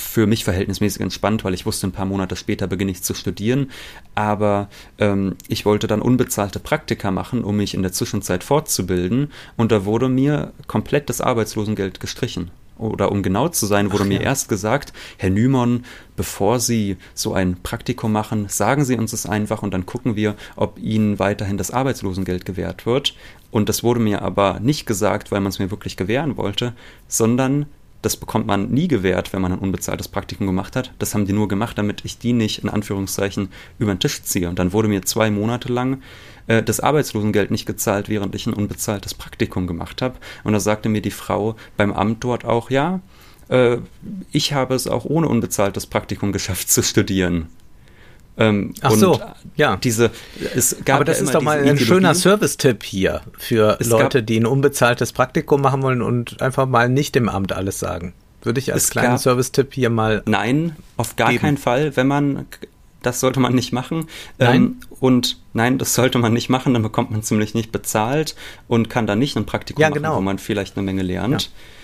[0.00, 3.70] für mich verhältnismäßig entspannt, weil ich wusste, ein paar Monate später beginne ich zu studieren.
[4.14, 9.30] Aber ähm, ich wollte dann unbezahlte Praktika machen, um mich in der Zwischenzeit fortzubilden.
[9.56, 12.50] Und da wurde mir komplett das Arbeitslosengeld gestrichen.
[12.78, 14.26] Oder um genau zu sein, wurde Ach, mir ja.
[14.26, 15.84] erst gesagt, Herr Nymon,
[16.16, 20.34] bevor Sie so ein Praktikum machen, sagen Sie uns es einfach und dann gucken wir,
[20.56, 23.14] ob Ihnen weiterhin das Arbeitslosengeld gewährt wird.
[23.50, 26.72] Und das wurde mir aber nicht gesagt, weil man es mir wirklich gewähren wollte,
[27.06, 27.66] sondern
[28.02, 30.92] das bekommt man nie gewährt, wenn man ein unbezahltes Praktikum gemacht hat.
[30.98, 34.48] Das haben die nur gemacht, damit ich die nicht in Anführungszeichen über den Tisch ziehe.
[34.48, 36.02] Und dann wurde mir zwei Monate lang
[36.46, 40.16] äh, das Arbeitslosengeld nicht gezahlt, während ich ein unbezahltes Praktikum gemacht habe.
[40.44, 43.00] Und da sagte mir die Frau beim Amt dort auch, ja,
[43.48, 43.78] äh,
[44.32, 47.48] ich habe es auch ohne unbezahltes Praktikum geschafft zu studieren.
[48.36, 49.20] Ähm, Ach so,
[49.56, 49.76] ja.
[49.76, 50.10] Diese,
[50.54, 51.84] es gab Aber das ja ist doch mal ein Ideologie.
[51.84, 56.88] schöner Service-Tipp hier für es Leute, die ein unbezahltes Praktikum machen wollen und einfach mal
[56.88, 58.14] nicht im Amt alles sagen.
[58.42, 60.22] Würde ich als kleinen Service-Tipp hier mal.
[60.26, 61.40] Nein, auf gar geben.
[61.42, 61.96] keinen Fall.
[61.96, 62.46] Wenn man,
[63.02, 64.06] das sollte man nicht machen.
[64.38, 64.62] Nein.
[64.62, 68.34] Ähm, und nein, das sollte man nicht machen, dann bekommt man ziemlich nicht bezahlt
[68.68, 70.10] und kann dann nicht ein Praktikum ja, genau.
[70.10, 71.46] machen, wo man vielleicht eine Menge lernt.
[71.46, 71.79] Ähm,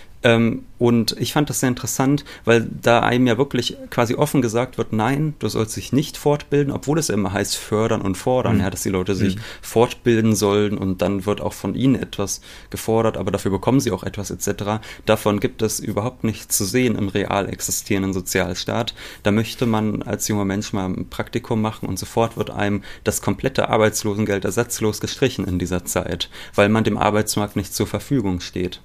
[0.79, 4.93] und ich fand das sehr interessant, weil da einem ja wirklich quasi offen gesagt wird,
[4.93, 8.61] nein, du sollst dich nicht fortbilden, obwohl es immer heißt fördern und fordern, mhm.
[8.63, 9.41] ja, dass die Leute sich mhm.
[9.63, 14.03] fortbilden sollen und dann wird auch von ihnen etwas gefordert, aber dafür bekommen sie auch
[14.03, 14.81] etwas etc.
[15.05, 18.95] Davon gibt es überhaupt nichts zu sehen im real existierenden Sozialstaat.
[19.23, 23.23] Da möchte man als junger Mensch mal ein Praktikum machen und sofort wird einem das
[23.23, 28.81] komplette Arbeitslosengeld ersatzlos gestrichen in dieser Zeit, weil man dem Arbeitsmarkt nicht zur Verfügung steht.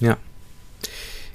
[0.00, 0.18] Ja,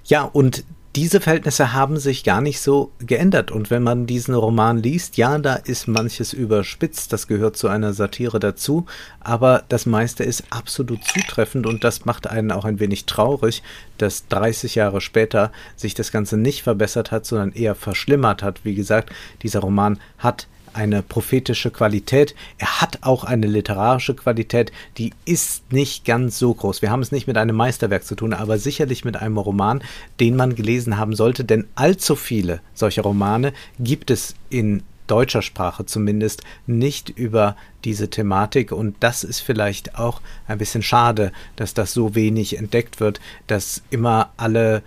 [0.06, 0.64] ja, und
[0.96, 3.50] diese Verhältnisse haben sich gar nicht so geändert.
[3.50, 7.94] Und wenn man diesen Roman liest, ja, da ist manches überspitzt, das gehört zu einer
[7.94, 8.86] Satire dazu,
[9.22, 13.64] aber das meiste ist absolut zutreffend und das macht einen auch ein wenig traurig,
[13.98, 18.66] dass 30 Jahre später sich das Ganze nicht verbessert hat, sondern eher verschlimmert hat.
[18.66, 19.12] Wie gesagt,
[19.44, 22.36] dieser Roman hat eine prophetische Qualität.
[22.58, 26.82] Er hat auch eine literarische Qualität, die ist nicht ganz so groß.
[26.82, 29.84] Wir haben es nicht mit einem Meisterwerk zu tun, aber sicherlich mit einem Roman,
[30.20, 35.86] den man gelesen haben sollte, denn allzu viele solcher Romane gibt es in deutscher Sprache
[35.86, 41.92] zumindest nicht über diese Thematik und das ist vielleicht auch ein bisschen schade, dass das
[41.92, 44.84] so wenig entdeckt wird, dass immer alle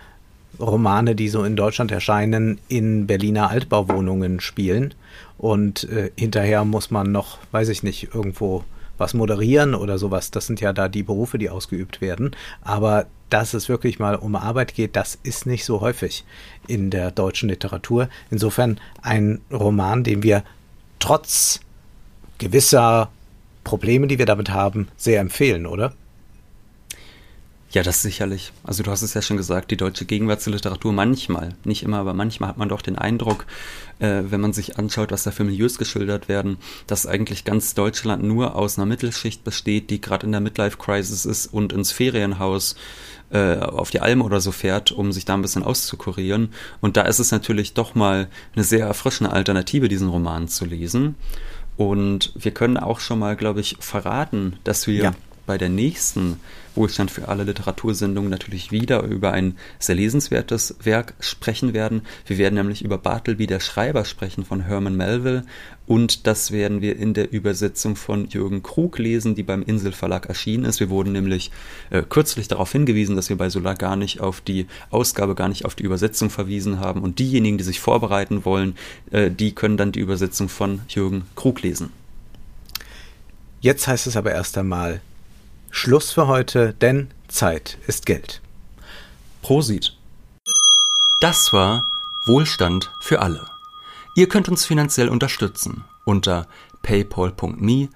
[0.59, 4.93] Romane, die so in Deutschland erscheinen, in Berliner Altbauwohnungen spielen.
[5.37, 8.63] Und äh, hinterher muss man noch, weiß ich nicht, irgendwo
[8.97, 10.31] was moderieren oder sowas.
[10.31, 12.35] Das sind ja da die Berufe, die ausgeübt werden.
[12.61, 16.23] Aber dass es wirklich mal um Arbeit geht, das ist nicht so häufig
[16.67, 18.07] in der deutschen Literatur.
[18.31, 20.43] Insofern ein Roman, den wir
[20.99, 21.59] trotz
[22.37, 23.09] gewisser
[23.63, 25.93] Probleme, die wir damit haben, sehr empfehlen, oder?
[27.75, 28.53] Ja, das sicherlich.
[28.63, 32.47] Also du hast es ja schon gesagt, die deutsche Gegenwartsliteratur manchmal, nicht immer, aber manchmal
[32.47, 33.45] hat man doch den Eindruck,
[33.99, 36.55] äh, wenn man sich anschaut, was da für Milieus geschildert werden,
[36.87, 41.47] dass eigentlich ganz Deutschland nur aus einer Mittelschicht besteht, die gerade in der Midlife-Crisis ist
[41.47, 42.77] und ins Ferienhaus
[43.31, 46.53] äh, auf die Alm oder so fährt, um sich da ein bisschen auszukurieren.
[46.79, 51.15] Und da ist es natürlich doch mal eine sehr erfrischende Alternative, diesen Roman zu lesen.
[51.75, 55.13] Und wir können auch schon mal, glaube ich, verraten, dass wir ja.
[55.45, 56.39] Bei der nächsten
[56.75, 62.01] Wohlstand für alle Literatursendung natürlich wieder über ein sehr lesenswertes Werk sprechen werden.
[62.25, 65.45] Wir werden nämlich über Bartleby der Schreiber sprechen von Herman Melville
[65.87, 70.65] und das werden wir in der Übersetzung von Jürgen Krug lesen, die beim Inselverlag erschienen
[70.65, 70.79] ist.
[70.79, 71.51] Wir wurden nämlich
[71.91, 75.65] äh, kürzlich darauf hingewiesen, dass wir bei Solar gar nicht auf die Ausgabe, gar nicht
[75.65, 78.75] auf die Übersetzung verwiesen haben und diejenigen, die sich vorbereiten wollen,
[79.11, 81.91] äh, die können dann die Übersetzung von Jürgen Krug lesen.
[83.61, 85.01] Jetzt heißt es aber erst einmal
[85.75, 88.39] Schluss für heute, denn Zeit ist Geld.
[89.41, 89.97] Prosit.
[91.19, 91.85] Das war
[92.25, 93.45] Wohlstand für alle.
[94.15, 96.47] Ihr könnt uns finanziell unterstützen unter
[96.81, 97.89] paypal.me-ole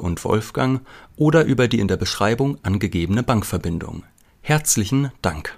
[0.00, 0.80] und Wolfgang
[1.16, 4.02] oder über die in der Beschreibung angegebene Bankverbindung.
[4.40, 5.56] Herzlichen Dank.